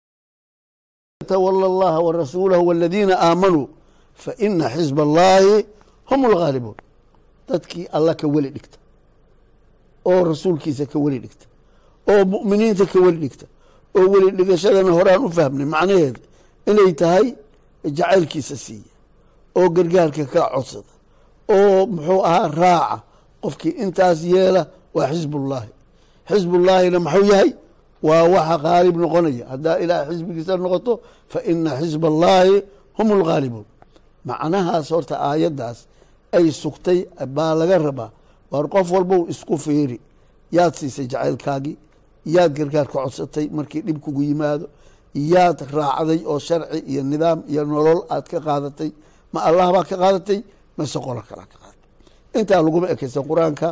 tawala 1.33 1.67
allaha 1.73 1.99
wa 2.07 2.13
rasuulahu 2.13 2.63
waladiina 2.69 3.15
aamanuu 3.29 3.67
faina 4.25 4.67
xisba 4.75 5.03
allahi 5.09 5.55
hum 6.11 6.21
lgaalibuun 6.33 6.77
dadkii 7.49 7.87
alla 7.97 8.13
ka 8.21 8.27
weli 8.35 8.51
dhigta 8.57 8.79
oo 10.11 10.21
rasuulkiisa 10.33 10.85
ka 10.93 10.99
weli 11.05 11.19
dhigta 11.25 11.47
oo 12.13 12.23
mu'miniinta 12.33 12.85
ka 12.93 12.99
weli 13.05 13.19
dhigta 13.25 13.47
oo 13.99 14.07
weli 14.13 14.29
dhigashadana 14.39 14.91
horaan 14.99 15.23
u 15.27 15.31
fahmnay 15.37 15.67
macnaheeda 15.75 16.21
inay 16.71 16.93
tahay 17.01 17.27
jacaylkiisa 17.99 18.57
siiya 18.65 18.91
oo 19.59 19.69
gargaarka 19.77 20.25
ka 20.33 20.41
codsada 20.55 20.93
oo 21.57 21.87
muxuu 21.95 22.21
ahaa 22.29 22.49
raaca 22.61 22.97
qofkii 23.43 23.73
intaas 23.85 24.19
yeela 24.33 24.63
waa 24.95 25.09
xisbullaahi. 25.13 25.71
Xisbullaahina 26.31 26.99
maxuu 27.07 27.25
yahay? 27.33 27.51
Waa 28.07 28.23
waxa 28.35 28.57
qaalib 28.65 28.97
noqonaya. 29.03 29.45
Haddaa 29.53 29.77
ilaahay 29.85 30.09
xisbigiisa 30.17 30.55
noqoto 30.65 30.93
fa 31.33 31.39
ina 31.51 31.71
xisba 31.81 32.09
allaahi 32.13 32.57
hum 32.99 33.09
lgaalibuun 33.21 33.67
macnahaas 34.29 34.87
horta 34.95 35.15
aayaddaas 35.29 35.79
ay 36.37 36.47
sugtay 36.63 36.99
baa 37.37 37.55
laga 37.61 37.77
rabaa. 37.87 38.11
Waar 38.51 38.67
qof 38.75 38.87
walbow 38.95 39.23
isku 39.33 39.55
fiiri 39.65 39.99
yaad 40.57 40.75
siisay 40.79 41.07
jacaylkaagii 41.13 41.77
yaad 42.35 42.53
gargaar 42.59 42.87
ka 42.93 42.99
codsatay 43.05 43.47
markii 43.57 43.83
dhib 43.87 43.99
kugu 44.05 44.23
yimaado. 44.23 44.67
Yaad 45.33 45.59
raacday 45.77 46.21
oo 46.31 46.39
sharci 46.39 46.79
iyo 46.91 47.03
nidaam 47.03 47.39
iyo 47.53 47.63
nolol 47.65 48.01
aad 48.15 48.25
ka 48.33 48.39
qaadatay. 48.47 48.91
Ma 49.33 49.41
allah 49.49 49.67
baa 49.75 49.85
ka 49.91 49.97
qaadatay? 50.03 50.41
Mase 50.77 50.99
qolo 51.07 51.23
kalaa 51.29 51.47
ka 51.53 51.57
qaadatay. 51.63 52.41
Intaa 52.41 52.61
laguma 52.67 52.87
ekeysan 52.95 53.23
qur'aanka 53.31 53.69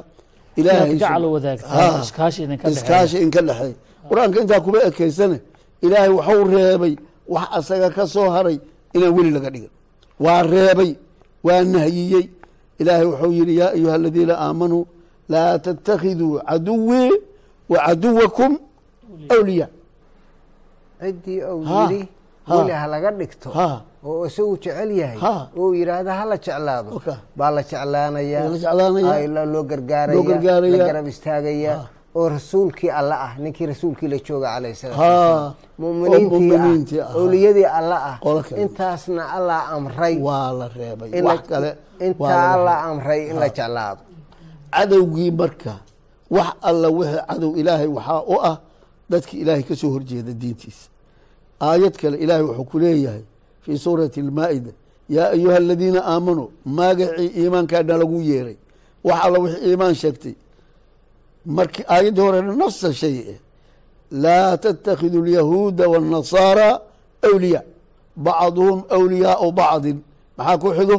ilaahay 0.60 0.90
inaad 0.96 1.00
gacal 1.02 1.22
sub- 1.22 1.32
wadaagtaan 1.34 1.72
Ha. 1.94 2.00
iskaashi 2.04 2.40
idinka 2.44 2.64
dhexeeya. 2.68 2.82
iskaashi 2.84 3.16
in 3.24 3.30
ka 3.34 3.40
dhexeey 3.48 3.74
qur'aanka 4.08 4.36
intaa 4.44 4.60
kuma 4.64 4.78
ekeysane 4.88 5.36
ilaahay 5.84 6.10
waxuu 6.18 6.44
reebay 6.54 6.94
wax 7.34 7.46
asaga 7.58 7.88
ka 7.96 8.04
soo 8.14 8.28
haray 8.34 8.56
inaan 8.94 9.12
weli 9.16 9.30
laga 9.36 9.50
dhigin. 9.54 9.72
Waa 10.24 10.42
reebay 10.52 10.90
waa 11.46 11.62
nahyiyey. 11.74 12.26
Ilaahay 12.80 13.06
wuxuu 13.10 13.32
yihi 13.38 13.54
yaa 13.60 13.70
ayuha 13.76 13.94
aladiina 13.98 14.34
aamanuu 14.46 14.84
laa 15.32 15.58
tattakhiduu 15.64 16.32
caduwii 16.48 17.10
wa 17.68 17.78
caduwakum 17.86 18.52
awliyaa 19.34 19.68
ciddii 21.00 21.40
Ha, 21.64 21.80
yidhi 21.90 22.08
weli 22.48 22.72
ha 22.80 22.86
laga 22.86 23.10
dhigto 23.10 23.48
oo 24.04 24.26
isagu 24.26 24.56
jecel 24.62 24.90
yahay 25.00 25.18
Ha. 25.24 25.48
oo 25.56 25.74
yidhaahda 25.74 26.12
ha 26.18 26.24
la 26.30 26.36
jeclaado. 26.36 26.90
Baa 27.36 27.50
la 27.50 27.62
jeclaanaya 27.62 28.40
Waa 28.42 28.48
la 28.50 28.58
jeclaanaya. 28.58 29.12
ay 29.14 29.26
la- 29.34 29.44
loo 29.52 29.62
gargaaraya 29.70 30.16
Loo 30.18 30.24
gargaaraya. 30.30 30.76
la 30.76 30.84
garab 30.86 31.06
istaagaya 31.12 31.74
oo 32.14 32.28
rasuulkii 32.28 32.90
alla 32.90 33.14
ah 33.26 33.32
ninkii 33.38 33.66
rasuulkii 33.72 34.08
la 34.12 34.18
jooga 34.26 34.48
wasalaam. 34.74 35.00
Oo 35.00 35.54
muminiintii 35.78 37.00
ah 37.00 37.06
ah. 37.06 37.14
owliyadii 37.18 37.64
alla 37.78 37.96
ah. 38.10 38.16
Intaasna 38.64 39.22
allah 39.36 39.60
amray. 39.76 40.14
Intaa 40.18 40.68
reebay. 40.76 41.10
amray 42.90 43.20
in 43.30 43.36
la 43.42 43.48
jeclaado. 43.48 44.00
Cadowgii 44.74 45.30
marka 45.30 45.74
wax 46.36 46.48
alla 46.68 46.88
wixii 46.98 47.22
cadow 47.28 47.52
ilaahay 47.60 47.90
waxaa 47.96 48.22
u 48.34 48.36
ah 48.50 48.56
dadka 49.10 49.32
ilaahay 49.42 49.64
ka 49.68 49.74
horjeeda 49.94 50.32
diintiisa 50.42 50.86
aayad 51.66 51.94
kale 52.00 52.16
ilaahay 52.24 52.44
wuxuu 52.48 52.64
ku 52.70 52.78
leeyahay 52.84 53.24
fii 53.64 53.78
suurati 53.78 54.20
almaa'ida 54.26 54.72
yaa 55.14 55.28
ayuha 55.36 55.56
aladiina 55.56 56.00
aamanuu 56.12 56.50
magacii 56.64 57.30
iimaankaana 57.40 57.96
lagu 58.02 58.20
yeeray. 58.20 58.56
Wax 59.04 59.18
alla 59.24 59.38
wixii 59.38 59.68
iimaan 59.68 59.94
sheegtay. 59.94 60.34
Marki 61.46 61.82
aayaddii 61.88 62.20
horena 62.20 62.52
nafsa 62.62 62.92
shay 62.94 63.16
laa 64.10 64.56
tatakhidu 64.56 65.18
alyahuuda 65.24 65.88
waاnnasaara 65.92 66.80
awliyaa 67.28 67.62
bacduhum 68.16 68.82
awliyaau 68.96 69.52
bacdin. 69.52 69.98
Maxaa 70.36 70.58
ku 70.58 70.68
xigo 70.78 70.96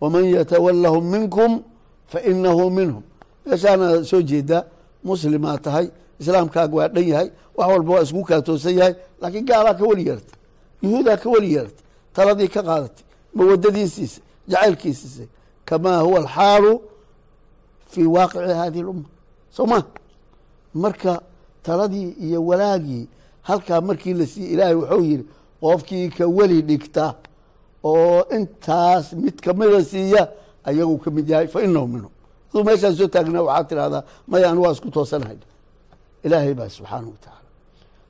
waman 0.00 0.24
yatawalahum 0.24 1.04
minkum 1.14 1.50
fainahu 2.12 2.70
minhum. 2.70 3.02
Meeshaana 3.46 4.04
soo 4.04 4.22
jeedaa 4.22 4.64
muslimaa 5.08 5.58
tahay 5.66 5.86
islaamkaaga 6.20 6.74
waa 6.78 6.88
dhan 6.94 7.08
yahay 7.12 7.28
wax 7.56 7.68
walba 7.72 7.92
waa 7.94 8.02
isku 8.06 8.22
kaatoosan 8.30 8.74
yahay 8.78 8.94
laakiin 9.20 9.44
gaalaa 9.50 9.74
ka 9.78 9.84
weli 9.90 10.04
yeertay 10.08 10.34
yuhuudaa 10.82 11.16
ka 11.22 11.28
weli 11.34 11.48
yeertay 11.54 11.84
taladii 12.16 12.48
ka 12.54 12.62
qaadatay 12.68 13.04
mawadadiisiisa 13.34 14.20
jacaylkiisiisa 14.48 15.22
kamaa 15.68 16.00
huwa 16.06 16.18
alxaalu 16.20 16.72
fii 17.90 18.06
waaqici 18.16 18.52
hadihi 18.62 18.82
اlumma 18.84 19.08
soo 19.56 19.66
ma? 19.66 19.78
Marka 20.74 21.20
taladii 21.62 22.08
iyo 22.26 22.46
walaagii 22.46 23.06
halkaa 23.42 23.80
markii 23.80 24.14
la 24.14 24.26
siiyey 24.26 24.52
ilaahay 24.52 24.74
wuxuu 24.74 25.02
yihi 25.04 25.24
qofkii 25.60 26.08
ka 26.08 26.26
weli 26.26 26.62
dhigta 26.62 27.14
oo 27.84 28.24
intaas 28.36 29.12
mid 29.12 29.36
kamida 29.44 29.84
siiya 29.84 30.28
ayagu 30.64 30.98
ka 30.98 31.10
mid 31.10 31.28
yahay 31.28 31.46
fa 31.46 31.62
inahu 31.62 31.88
minhum 31.88 32.10
aduu 32.50 32.64
meeshaan 32.68 32.94
soo 32.98 33.08
taagnaa 33.14 33.42
waxaad 33.48 33.66
tidhahdaa 33.70 34.02
maya 34.30 34.46
anu 34.50 34.60
waa 34.64 34.72
isku 34.76 34.88
toosanahay. 34.96 35.38
Ilaahay 36.26 36.54
baa 36.58 36.68
subxaanahu 36.76 37.10
wa 37.14 37.18
tacaala. 37.24 37.48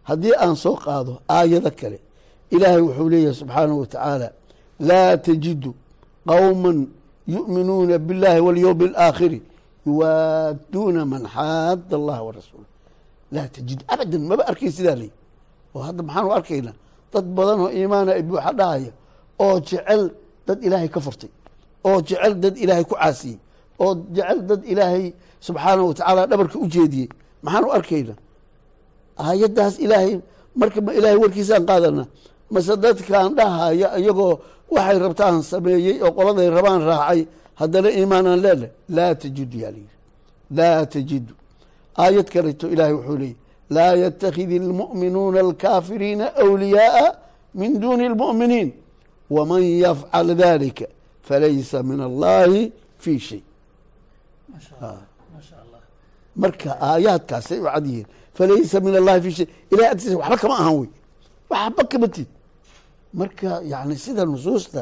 Haddii 0.08 0.34
aan 0.44 0.56
soo 0.64 0.76
qaado 0.84 1.12
aayado 1.36 1.70
kale 1.80 1.98
ilaahay 2.54 2.80
wuxuu 2.88 3.08
leeyahay 3.12 3.34
subxaanahu 3.42 3.78
wa 3.82 3.86
tacaala 3.92 4.28
laa 4.88 5.16
tajidu 5.26 5.70
qowma 6.30 6.70
yu'minuuna 7.34 7.94
biاllahi 8.06 8.40
walyowmi 8.46 8.84
alaakhiri 8.90 9.40
yuwaaduuna 9.86 11.00
man 11.12 11.22
xaada 11.34 11.94
allaha 12.00 12.22
warasuula 12.28 12.68
laa 13.34 13.48
tajid 13.56 13.80
abadan 13.92 14.22
maba 14.30 14.42
arkay 14.50 14.70
sidaa 14.76 14.96
ley 15.02 15.10
oo 15.74 15.80
hadda 15.88 16.02
maxaanu 16.08 16.28
arkaynaa 16.38 16.74
dad 17.12 17.24
badan 17.38 17.58
oo 17.64 17.70
iimaana 17.78 18.10
ay 18.18 18.22
buuxa 18.28 18.52
dhahaya 18.60 18.92
oo 19.44 19.56
jecel 19.68 20.02
dad 20.46 20.58
ilaahay 20.66 20.88
ka 20.94 21.00
furtay 21.06 21.30
oo 21.88 21.98
jecel 22.08 22.34
dad 22.42 22.54
ilaahay 22.64 22.84
ku 22.90 22.94
caasiyey 23.00 23.38
oo 23.84 23.92
jecel 24.16 24.40
dad 24.48 24.60
ilaahay 24.72 25.06
subxaanahu 25.46 25.88
wa 25.90 25.94
tacaala 25.94 26.22
dhabarka 26.30 26.56
u 26.64 26.66
jeediyey. 26.74 27.08
Maxaanu 27.44 27.68
arkaynaa? 27.78 28.18
Aayaddaas 29.18 29.74
ilaahay 29.84 30.14
marka 30.60 30.80
ma 30.86 30.90
ilaahay 30.98 31.18
warkiisaan 31.24 31.64
qaadana 31.70 32.04
mase 32.50 32.74
dadkaan 32.84 33.34
dhahaya 33.38 33.88
iyagoo 34.00 34.34
waxay 34.74 34.98
rabtaan 35.04 35.42
sameeyey 35.50 35.96
oo 36.04 36.12
qoladay 36.18 36.48
rabaan 36.56 36.82
raacay 36.90 37.20
haddana 37.60 37.88
iimaanaan 37.98 38.40
leeleh 38.46 38.70
laa 38.96 39.12
tajidu 39.22 39.56
yaa 39.62 39.70
layidhi. 39.76 39.94
Laa 40.58 40.80
tajidu. 40.94 41.32
Aayad 42.02 42.28
kaleto 42.34 42.66
ilaahay 42.74 42.94
wuxuu 42.98 43.16
leeyay 43.22 43.36
laa 43.76 43.92
yatakidi 44.04 44.56
اlmu'minuuna 44.62 45.38
alkaafiriina 45.46 46.26
awliyaaa 46.42 47.08
min 47.60 47.70
duuni 47.82 48.04
اlmu'miniin 48.10 48.68
waman 49.34 49.62
yafcal 49.84 50.28
dalika 50.44 50.84
falaysa 51.28 51.82
min 51.90 52.00
allahi 52.08 52.60
fii 53.02 53.18
shay 53.28 53.40
marka 56.42 56.70
aayaadkaasay 56.88 57.58
u 57.60 57.64
cad 57.64 57.86
yihiin 57.86 58.06
falaysa 58.36 58.80
min 58.80 58.94
allahi 59.00 59.20
fii 59.24 59.34
shay 59.38 59.46
ilahay 59.72 59.90
agtiisa 59.92 60.16
waxba 60.18 60.36
kama 60.42 60.54
ahan 60.62 60.74
wey. 60.80 60.88
Waxba 61.50 61.82
kama 61.90 62.08
tid. 62.08 62.26
Marka 63.14 63.50
yani 63.72 63.96
sida 64.04 64.24
nusuusta 64.24 64.80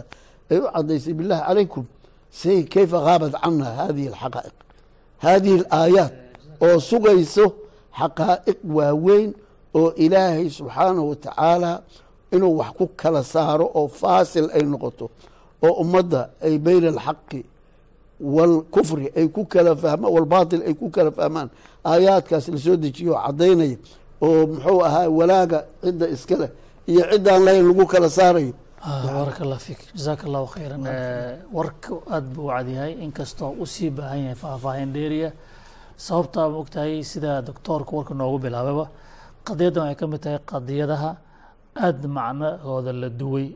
ay 0.51 0.59
u 0.59 0.67
cadaysay 0.75 1.13
billahi 1.19 1.43
calaykum 1.49 1.85
say 2.31 2.63
kayfa 2.75 2.99
haabat 3.07 3.33
cana 3.43 3.65
hadihi 3.81 4.09
alxaqaa'iq. 4.13 4.57
Hadihi 5.25 5.55
alaayaat 5.71 6.13
oo 6.67 6.81
sugayso 6.81 7.45
xaqaa'iq 8.01 8.59
waaweyn 8.77 9.31
oo 9.79 9.89
ilaahay 10.05 10.51
subxaanahu 10.51 11.09
wa 11.11 11.17
tacaala 11.17 11.73
inuu 12.35 12.59
wax 12.59 12.71
ku 12.79 12.87
kala 13.01 13.23
saaro 13.25 13.67
oo 13.79 13.89
faasil 13.89 14.47
ay 14.57 14.63
noqoto 14.73 15.07
oo 15.67 15.73
ummadda 15.83 16.21
ay 16.47 16.59
bayna 16.59 16.89
alxaqi 16.95 17.41
wاlkufri 18.37 19.07
ay 19.19 19.27
ku 19.37 19.43
kala 19.53 19.73
fahmaan 19.83 20.13
walbaatil 20.17 20.63
ay 20.69 20.75
ku 20.81 20.87
kala 20.97 21.11
fahmaan 21.19 21.49
aayaadkaas 21.93 22.47
la 22.55 22.59
soo 22.67 22.77
dejiyo 22.85 23.13
oo 23.15 23.23
caddaynaya 23.27 23.77
oo 24.27 24.47
muxuu 24.53 24.81
ahaa 24.89 25.09
walaaga 25.19 25.59
cidda 25.85 26.07
iska 26.17 26.35
leh 26.43 26.51
iyo 26.91 27.03
ciddaan 27.13 27.41
lahayn 27.47 27.65
lagu 27.71 27.85
kala 27.93 28.09
saarayo 28.19 28.53
baarak 29.07 29.39
allah 29.45 29.59
fiik 29.67 29.81
jazaaka 29.97 30.23
allahu 30.29 30.47
khayran 30.55 30.83
warka 31.57 31.91
aada 32.15 32.29
buu 32.35 32.49
cadyahay 32.55 32.93
inkastoo 33.05 33.51
u 33.63 33.67
sii 33.75 33.91
baahan 33.99 34.21
yahay 34.25 34.39
faahfaahin 34.43 34.91
dheeriya 34.97 35.31
sababtaa 36.07 36.47
ma 36.53 36.57
ogtahay 36.63 36.95
sida 37.13 37.33
doctoorka 37.49 37.93
warka 37.99 38.15
noogu 38.21 38.39
bilaabayba 38.45 38.87
qadiyaddan 39.49 39.83
waxay 39.85 39.97
ka 40.01 40.07
mid 40.13 40.21
tahay 40.25 40.39
qadiyadaha 40.53 41.11
aada 41.87 42.09
macnahooda 42.17 42.93
la 43.03 43.09
duway 43.21 43.47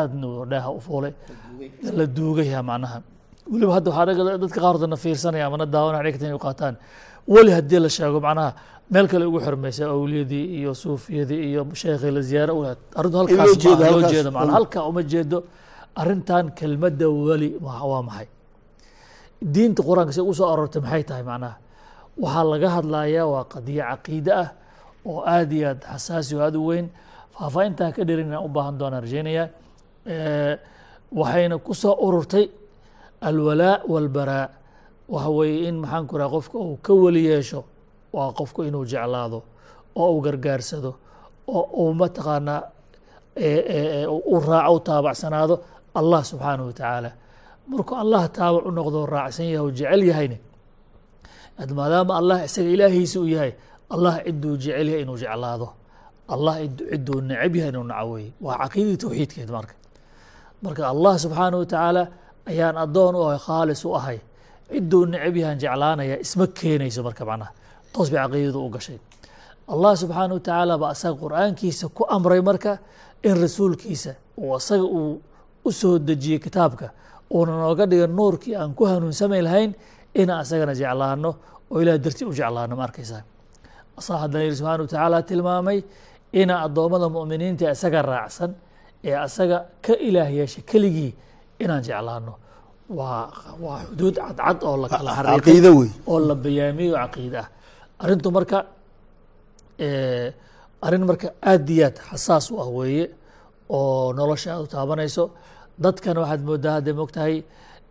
aadna 0.00 0.26
dheeha 0.52 0.68
u 0.78 0.80
fuulay 0.86 1.12
la 1.98 2.04
duugaya 2.16 2.60
macnaha 2.70 2.98
weliba 3.52 3.72
hadda 3.76 3.88
waxaa 3.90 4.38
dadka 4.42 4.58
qaarkoodna 4.64 4.96
fiirsanaya 5.04 5.44
amana 5.48 5.64
daawanaya 5.74 6.02
dhigta 6.06 6.24
inay 6.26 6.36
u 6.40 6.42
qaataan. 6.46 6.74
Weli 7.34 7.50
haddii 7.58 7.80
la 7.84 7.88
sheego 7.96 8.18
macnaha 8.26 8.50
meel 8.92 9.06
kale 9.10 9.24
ugu 9.30 9.38
xirmaysa 9.46 9.82
awliyadii 9.94 10.44
iyo 10.58 10.72
suufiyadii 10.82 11.40
iyo 11.50 11.60
sheekhii 11.80 12.10
la 12.16 12.20
ziyaaro 12.28 12.52
u 12.58 12.62
arrintu 12.98 13.16
halkaas 13.20 13.48
loo 13.48 13.54
jeedo, 13.64 13.76
ma- 13.76 13.90
loo 13.90 13.92
halkaas. 13.92 14.12
jeedo 14.12 14.30
macnaha 14.36 14.54
halkaa 14.58 14.82
uma 14.90 15.02
jeedo 15.12 15.38
arrintan 16.00 16.44
kelmadda 16.58 17.06
weli 17.28 17.48
waa 17.62 18.02
maxay? 18.08 18.28
Diinta 19.54 19.80
qur'aanka 19.88 20.12
si 20.16 20.20
ugu 20.20 20.34
soo 20.38 20.48
aroortay 20.52 20.80
maxay 20.86 21.02
tahay 21.08 21.24
macnaha? 21.30 21.54
Waxaa 22.22 22.44
laga 22.52 22.68
hadlayaa 22.76 23.26
waa 23.32 23.44
qadiyo 23.52 23.82
caqiide 23.90 24.32
ah 24.42 24.48
oo 25.10 25.20
aad 25.34 25.50
iyo 25.58 25.66
aad 25.72 25.80
xasaasi 25.92 26.32
oo 26.36 26.42
aad 26.46 26.56
u 26.56 26.62
weyn 26.70 26.86
faahfaahintaa 27.36 27.90
ka 27.96 28.02
dherin 28.08 28.26
inaan 28.30 28.44
u 28.46 28.48
baahan 28.56 28.74
doonaan 28.80 29.02
rajeynayaa 29.06 29.46
waxayna 31.12 31.56
ku 31.66 31.72
soo 31.74 31.94
ururtay 32.06 32.44
alwalaa 33.28 33.76
walbaraa 33.92 34.46
waxa 35.14 35.30
weeye 35.38 35.68
in 35.68 35.76
maxaan 35.82 36.04
ku 36.10 36.14
qofka 36.34 36.56
uu 36.66 36.76
ka 36.86 36.92
weli 37.02 37.22
yeesho 37.30 37.60
waa 38.14 38.32
qofku 38.38 38.60
inuu 38.68 38.84
jeclaado 38.90 39.38
oo 40.00 40.08
uu 40.14 40.20
gargaarsado 40.26 40.90
oo 41.56 41.62
uu 41.82 41.92
mataqaanaa 42.00 42.60
u 44.32 44.40
raaco 44.48 44.74
u 44.76 44.80
taabacsanaado 44.80 45.54
allah 45.98 46.20
subxaanahu 46.30 46.66
wa 46.66 46.72
tacaala. 46.72 47.10
Markuu 47.68 47.96
allah 47.96 48.22
taabac 48.36 48.64
u 48.66 48.70
noqdo 48.70 49.06
raacsan 49.06 49.46
yahay 49.46 49.58
oo 49.64 49.70
jecel 49.78 50.02
yahayne 50.10 50.38
ad 51.62 51.70
maadaama 51.78 52.12
allah 52.20 52.44
isaga 52.44 52.70
ilaahiisa 52.76 53.16
uu 53.20 53.28
yahay 53.34 53.52
allah 53.94 54.12
ciduu 54.24 54.56
jecel 54.62 54.88
yahay 54.88 55.02
inuu 55.02 55.16
jeclaado. 55.22 55.68
Allah 56.34 56.54
cid- 56.62 56.84
ciduu 56.90 57.20
necab 57.28 57.54
yahay 57.56 57.70
inuu 57.72 57.84
naco 57.90 58.14
waa 58.44 58.56
caqiidadii 58.62 58.96
tawxiidkeed 59.02 59.50
marka. 59.56 59.74
Marka 60.62 60.82
allah 60.92 61.14
subxaanahu 61.24 61.60
wa 61.64 61.66
tacaala 61.72 62.02
ayaan 62.50 62.76
addoon 62.84 63.14
u 63.14 63.22
ahay 63.28 63.38
khaalis 63.46 63.84
u 63.84 63.94
ahay. 63.98 64.18
Ciduu 64.70 65.06
necab 65.12 65.36
yahan 65.36 65.58
jeclaanaya 65.62 66.16
isma 66.24 66.46
keenayso 66.58 67.00
marka 67.06 67.24
macnaha. 67.30 67.50
Toos 67.92 68.08
bay 68.10 68.20
caqiidadu 68.24 68.58
u 68.66 68.70
gashay. 68.74 68.98
Allah 69.68 69.92
subxaanahu 70.02 70.38
wa 70.38 70.44
tacaala 70.46 70.74
baa 70.82 70.90
asaga 70.94 71.16
qur'aankiisa 71.24 71.88
ku 71.96 72.02
amray 72.16 72.40
marka 72.40 72.78
in 73.22 73.34
rasuulkiisa 73.42 74.12
uu 74.38 74.54
asaga 74.58 74.84
uu 74.84 75.20
u 75.64 75.98
dejiyey 75.98 76.38
kitaabka 76.38 76.90
uuna 77.34 77.52
nooga 77.62 77.86
dhiga 77.90 78.06
nuurkii 78.06 78.54
aan 78.54 78.74
ku 78.74 78.86
hanuunsamayn 78.86 79.44
lahayn 79.44 79.70
inaan 80.14 80.40
asagana 80.44 80.74
jeclaano 80.80 81.30
oo 81.70 81.78
ilaah 81.82 81.98
dartii 81.98 82.26
u 82.30 82.32
jeclaano 82.32 82.76
ma 82.76 82.84
arkaysaa? 82.88 83.22
Asaa 83.98 84.18
haddana 84.22 84.44
yidhi 84.44 84.56
subxaana 84.56 84.82
wa 84.82 84.88
tacaala 84.88 85.22
tilmaamay 85.22 85.78
inaa 86.32 86.60
addoommada 86.66 87.08
mu'miniinta 87.16 87.70
isaga 87.74 88.02
raacsan 88.02 88.50
ee 89.04 89.14
asaga 89.26 89.58
ka 89.84 89.94
ilaah 90.08 90.30
yeesha 90.38 90.60
keligii 90.70 91.12
inaan 91.62 91.82
jeclaano. 91.86 92.32
Waa 92.98 93.22
waa 93.64 93.78
xuduud 93.88 94.14
cadcad 94.22 94.58
oo 94.68 94.76
la 94.82 94.88
kala 94.88 95.10
xariiqay 95.16 95.38
caqiide 95.40 95.70
wey 95.78 95.88
oo 96.10 96.18
la 96.28 96.34
bayaamiyo 96.44 96.94
caqiide 97.02 97.38
ah 97.44 97.48
arrintu 98.02 98.28
marka 98.36 98.58
eh, 99.86 100.28
arrin 100.86 101.04
marka 101.10 101.28
aad 101.50 101.68
iyo 101.74 101.84
aad 101.88 101.96
xasaas 102.08 102.46
u 102.52 102.60
ah 102.62 102.68
weeye 102.78 103.04
oo 103.76 104.12
nolosha 104.18 104.48
aad 104.54 104.62
u 104.66 104.68
taabanayso. 104.74 105.24
Dadkan 105.82 106.16
waxaad 106.22 106.42
moodaa 106.48 106.74
hadday 106.78 106.94
mogtahay 107.00 107.34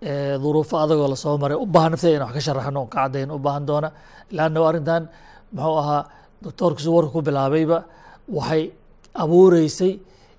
eh, 0.09 0.36
duruufo 0.43 0.76
adagoo 0.84 1.07
la 1.13 1.16
soo 1.24 1.36
maray. 1.41 1.57
U 1.63 1.66
baahan 1.76 1.91
nafteeda 1.93 2.16
inaan 2.18 2.30
wax 2.32 2.36
ka 2.38 2.41
sharaxno 2.47 2.80
oo 2.84 2.88
ka 2.93 2.97
caddayn 3.03 3.30
u 3.32 3.39
baahan 3.45 3.63
doona. 3.70 3.89
Leanna 4.36 4.59
arrintan 4.70 5.03
muxuu 5.55 5.76
ahaa 5.82 6.01
doctoorkiisu 6.43 6.89
warka 6.95 7.11
ku 7.16 7.22
bilaabayba 7.28 7.78
waxay 8.38 8.63
abuureysay 9.22 9.93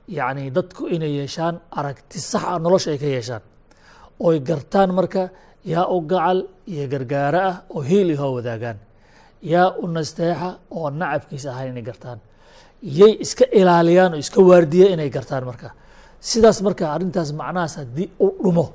yacni 0.09 0.51
dadku 0.57 0.83
inay 0.95 1.13
yeeshaan 1.19 1.55
aragti 1.79 2.19
sax 2.31 2.45
ah 2.53 2.59
nolosha 2.65 2.91
ay 2.95 2.99
ka 2.99 3.07
yeeshaan. 3.17 3.43
Oy 4.27 4.37
gartaan 4.41 4.91
marka 4.99 5.23
yaa 5.73 5.87
u 5.95 6.01
gacal 6.11 6.39
iyo 6.73 6.85
gargaaro 6.93 7.41
ah 7.51 7.57
oo 7.75 7.81
hiil 7.89 8.11
ihoo 8.15 8.33
wadaagaan. 8.39 8.79
Yaa 9.53 9.69
u 9.83 9.87
nasteexa 9.97 10.49
oo 10.71 10.91
nacabkiisa 10.91 11.49
ahayn 11.55 11.71
inay 11.73 11.83
gartaan. 11.91 12.19
Yay 12.99 13.13
iska 13.25 13.45
ilaaliyaan 13.61 14.13
oo 14.15 14.19
iska 14.25 14.41
waardiya 14.51 14.87
inay 14.95 15.11
gartaan 15.17 15.45
marka. 15.51 15.69
Sidaas 16.21 16.59
marka 16.67 16.85
arrintaas 16.95 17.31
macnahaas 17.41 17.75
haddii 17.81 18.09
u 18.25 18.27
dhumo 18.45 18.67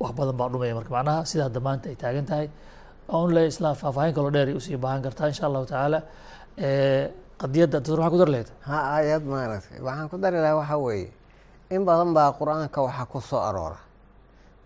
wax 0.00 0.12
badan 0.18 0.36
baa 0.40 0.48
dhumaya 0.52 0.74
marka. 0.78 0.90
Macnaha 0.96 1.20
sida 1.30 1.42
hadda 1.48 1.60
maanta 1.66 1.86
ay 1.92 1.96
taagan 2.02 2.26
tahay. 2.30 2.48
On 3.08 3.28
le 3.34 3.42
isla 3.50 3.74
faahfaahin 3.80 4.14
kaloo 4.16 4.30
dheer 4.34 4.48
ay 4.48 4.54
u 4.54 4.60
sii 4.66 4.76
baahan 4.84 5.02
kartaa 5.06 5.28
insha 5.32 5.44
allahu 5.48 5.66
tacaala 5.70 5.98
qadiyadda 7.40 7.78
doctor 7.80 7.98
maxaa 7.98 8.10
ku 8.12 8.18
dar 8.18 8.28
lahayd 8.34 8.48
ha 8.68 8.76
aayad 8.96 9.22
maaragtay. 9.32 9.78
Waxaan 9.86 10.08
ku 10.10 10.16
dari 10.18 10.36
lahaa 10.44 10.56
waxaa 10.60 10.78
weeye 10.86 11.10
in 11.70 11.84
badan 11.84 12.14
baa 12.14 12.32
qur'aanka 12.38 12.78
waxaa 12.86 13.06
ku 13.12 13.20
soo 13.20 13.40
aroora. 13.48 13.78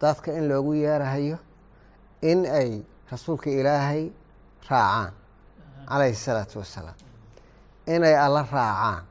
Dadka 0.01 0.33
in 0.39 0.49
loogu 0.49 0.73
yeerahayo 0.75 1.39
in 2.23 2.45
ay 2.47 2.83
rasuulka 3.11 3.51
ilaahay 3.51 4.11
raacaan 4.71 5.13
calayhi 5.89 6.15
salaatu 6.15 6.59
wassalaam 6.61 6.95
inay 7.87 8.15
alla 8.15 8.43
raacaan 8.53 9.03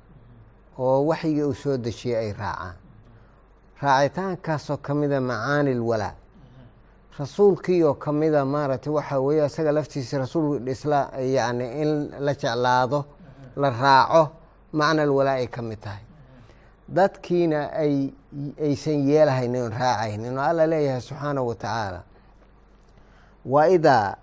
oo 0.79 1.01
waxyigii 1.09 1.43
uu 1.43 1.53
soo 1.53 1.77
dejiyey 1.77 2.15
ay 2.17 2.31
raacaan. 2.33 2.75
Raacitaankaasoo 3.81 4.77
ka 4.77 4.93
mida 4.93 5.19
macaani 5.21 5.73
lwalaa 5.73 6.13
rasuulkii 7.19 7.83
oo 7.83 7.93
ka 7.93 8.11
maaragtay 8.45 8.93
waxaa 8.93 9.19
weeye 9.19 9.45
isaga 9.45 9.71
laftiisa 9.71 10.17
rasuul 10.17 10.67
isla 10.67 11.09
yacni 11.35 11.65
in 11.81 11.89
la 12.25 12.33
jeclaado 12.33 13.05
la 13.61 13.69
raaco 13.81 14.23
macna 14.79 15.01
alwalaa 15.07 15.37
ay 15.41 15.47
ka 15.55 15.61
mid 15.61 15.79
tahay. 15.85 16.03
Dadkiina 16.97 17.59
ay 17.83 17.93
aysan 18.67 18.99
yeelahaynin 19.09 19.71
raacaynin 19.79 20.37
oo 20.37 20.43
alla 20.49 20.63
leeyahay 20.71 21.01
subxaanahu 21.07 21.47
wa 21.51 21.55
tacaala 21.63 22.01
waidaa 23.45 24.15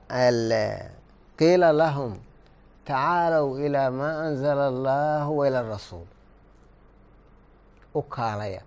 qiila 1.39 1.68
lahum 1.82 2.12
tacaalow 2.89 3.49
ilaa 3.66 3.91
maa 3.91 4.14
anzala 4.28 4.64
allahu 4.72 5.39
waila 5.39 5.62
rasuul. 5.62 6.07
U 7.95 8.03
kaalaya. 8.03 8.62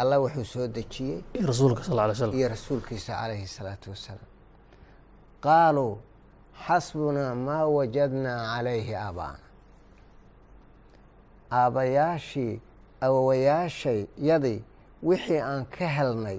Allah 0.00 0.18
wuxuu 0.22 0.44
soo 0.44 0.66
dejiyey. 0.66 1.18
Iyo 2.38 2.48
rasuulkiisa 2.48 3.12
calayhi 3.20 3.46
salaatu 3.46 3.90
wassalaam 3.92 4.28
qaaluu 5.44 5.98
xasbunaa 6.66 7.34
maa 7.46 7.64
wajadnaa 7.76 8.40
calayhi 8.54 8.94
aabaana 8.94 9.44
aabbayaashii 11.52 12.60
awowayaashay 13.00 14.00
yadii 14.28 14.62
wixii 15.02 15.40
aan 15.40 15.64
ka 15.66 15.86
helnay 15.96 16.38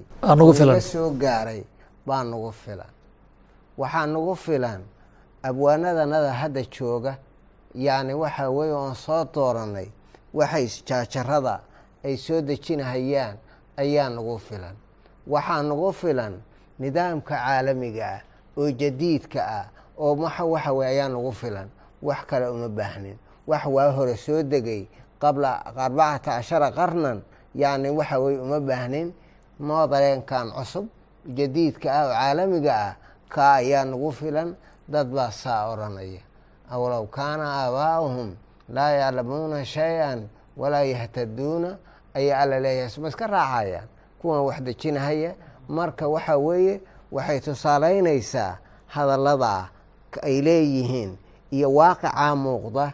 naga 0.67 0.81
soo 0.81 1.09
gaaray 1.23 1.63
baa 2.07 2.23
nagu 2.23 2.51
filan 2.51 2.91
waxaa 3.77 4.05
nagu 4.05 4.35
filan 4.35 4.81
abwaanadanada 5.43 6.31
hadda 6.33 6.61
jooga 6.75 7.17
yacni 7.75 8.13
waxa 8.13 8.49
weeye 8.49 8.73
oon 8.73 8.95
soo 8.95 9.25
dooranay 9.33 9.87
waxay 10.33 10.67
jaajarada 10.87 11.59
ay 12.03 12.17
soo 12.17 12.41
dejinahayaan 12.41 13.37
ayaa 13.77 14.09
nagu 14.09 14.37
filan 14.39 14.75
waxaa 15.27 15.61
nagu 15.63 15.93
filan 15.93 16.33
nidaamka 16.79 17.35
caalamiga 17.35 18.05
ah 18.15 18.21
oo 18.57 18.71
jadiidka 18.71 19.41
ah 19.59 19.65
oo 20.01 20.15
waxa 20.17 20.71
weye 20.73 20.89
ayaa 20.97 21.09
nagu 21.13 21.31
filan 21.31 21.69
wax 22.01 22.19
kale 22.29 22.47
uma 22.49 22.69
baahnin. 22.69 23.17
Wax 23.47 23.63
waa 23.65 23.91
hore 23.93 24.15
soo 24.17 24.41
degay 24.43 24.87
qabla 25.21 25.61
arbacata 25.65 26.31
cashara 26.41 26.71
qarnan 26.73 27.21
yacni 27.55 27.89
waxa 27.89 28.17
weye 28.19 28.39
uma 28.41 28.59
baahnin. 28.59 29.13
Moodaleenkan 29.61 30.49
cusub 30.57 30.85
jadiidka 31.37 31.85
ah 31.93 32.03
oo 32.09 32.13
caalamiga 32.17 32.73
ah 32.73 32.93
kaa 33.29 33.61
ayaa 33.61 33.85
nagu 33.85 34.09
filan 34.11 34.55
dad 34.89 35.07
baa 35.13 35.29
saa 35.31 35.69
odhanaya 35.69 36.21
awlow 36.73 37.05
kaana 37.07 37.45
aabaa'uhum 37.61 38.29
laa 38.73 38.91
yaclamuuna 38.97 39.61
shay-an 39.65 40.25
walaa 40.57 40.81
yahtaduuna 40.81 41.77
ayaa 42.17 42.41
alla 42.41 42.57
leeyahay 42.59 42.97
ma 43.01 43.07
iska 43.13 43.27
raacayaan 43.29 43.87
kuwan 44.21 44.41
wax 44.49 44.57
dejinahaya. 44.65 45.31
Marka 45.69 46.07
waxa 46.09 46.37
weeye 46.41 46.81
waxay 47.13 47.39
tusaalaynaysaa 47.45 48.57
hadallada 48.89 49.69
ay 50.27 50.41
leeyihiin 50.45 51.11
iyo 51.55 51.67
waaqicaa 51.77 52.35
muuqda 52.35 52.85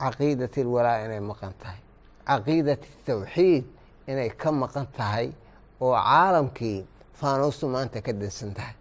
caqiidat 0.00 0.54
alwalaa 0.58 1.04
inay 1.04 1.20
maqan 1.20 1.52
tahay. 1.60 1.80
Caqiidat 2.28 2.82
tawxiid 3.06 3.64
inay 4.10 4.30
ka 4.40 4.48
maqan 4.52 4.86
tahay 4.96 5.26
oo 5.80 5.92
caalamkii 5.94 6.78
faanuustu 7.20 7.68
maanta 7.68 8.00
ka 8.06 8.12
dansan 8.12 8.52
tahay. 8.56 8.74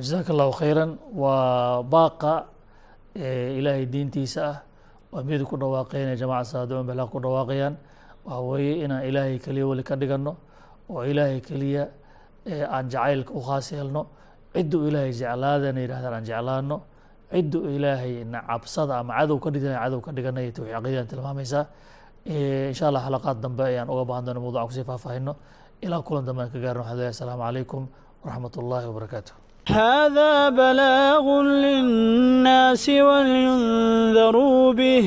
Jazaaka 0.00 0.30
allahu 0.32 0.52
khayran. 0.60 0.90
Waa 1.22 1.82
baaqa 1.82 2.32
ilaahay 3.58 3.86
diintiisa 3.86 4.40
ah. 4.50 4.56
Waa 5.12 5.22
mid 5.24 5.42
ku 5.44 5.56
dhawaaqeen 5.56 6.16
jamaca 6.16 6.44
saado 6.44 6.84
bala 6.84 7.06
ku 7.06 7.18
dhawaaqayaan? 7.20 7.74
Waxa 8.24 8.40
weeye 8.48 8.84
inaan 8.84 9.02
ilaahay 9.08 9.38
keliya 9.38 9.66
weli 9.66 9.82
ka 9.82 9.96
dhiganno 9.96 10.36
oo 10.90 11.02
ilaahay 11.04 11.40
keliya 11.40 11.88
aan 12.70 12.88
jacaylka 12.92 13.32
u 13.34 13.40
khaas 13.42 13.72
yeelno. 13.72 14.06
Cidduu 14.54 14.88
ilaahay 14.88 15.12
jeclaadana 15.12 15.80
yidhahdaan 15.80 16.14
aan 16.14 16.24
jeclaano 16.24 16.76
cidduu 17.33 17.61
ilaahay 17.75 18.13
na 18.33 18.39
cabsada 18.49 18.93
ama 19.01 19.11
cadow 19.19 19.37
ka 19.43 19.49
dhigana 19.53 19.77
cadow 19.83 19.99
ka 20.05 20.11
dhigana 20.15 20.39
iyo 20.45 20.51
tawxiid 20.57 20.73
caqiidan 20.75 21.07
tilmaamaysaa 21.11 21.63
insha 22.71 22.83
allah 22.89 23.01
xalaqaad 23.07 23.37
dambe 23.43 23.63
ayaan 23.71 23.87
uga 23.93 24.03
baahan 24.09 24.23
doona 24.27 24.39
mawduca 24.43 24.65
kusii 24.69 24.85
faahfaahino 24.89 25.33
ilaa 25.85 26.01
kulan 26.07 26.23
dambe 26.27 26.41
aan 26.43 26.51
ka 26.53 26.59
gaarno 26.63 26.81
waxaan 26.83 26.97
leeyahay 26.99 27.13
asalaamu 27.17 27.43
calaykum 27.47 27.81
waraxmat 28.23 28.53
ullahi 28.61 28.85
wabarakaatuh 28.91 29.35
هذا 29.79 30.33
بلاغ 30.59 31.25
للناس 31.65 32.85
ولينذروا 33.09 34.63
به 34.79 35.05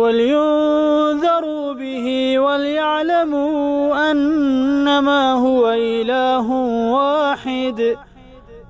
ولينذروا 0.00 1.66
به 1.80 2.06
وليعلموا 2.38 4.10
أنما 4.10 5.22
هو 5.32 5.62
إله 5.72 6.46
واحد 6.96 7.96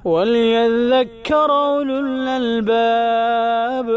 وليذكر 0.05 1.51
أولو 1.51 1.99
الألباب 1.99 3.87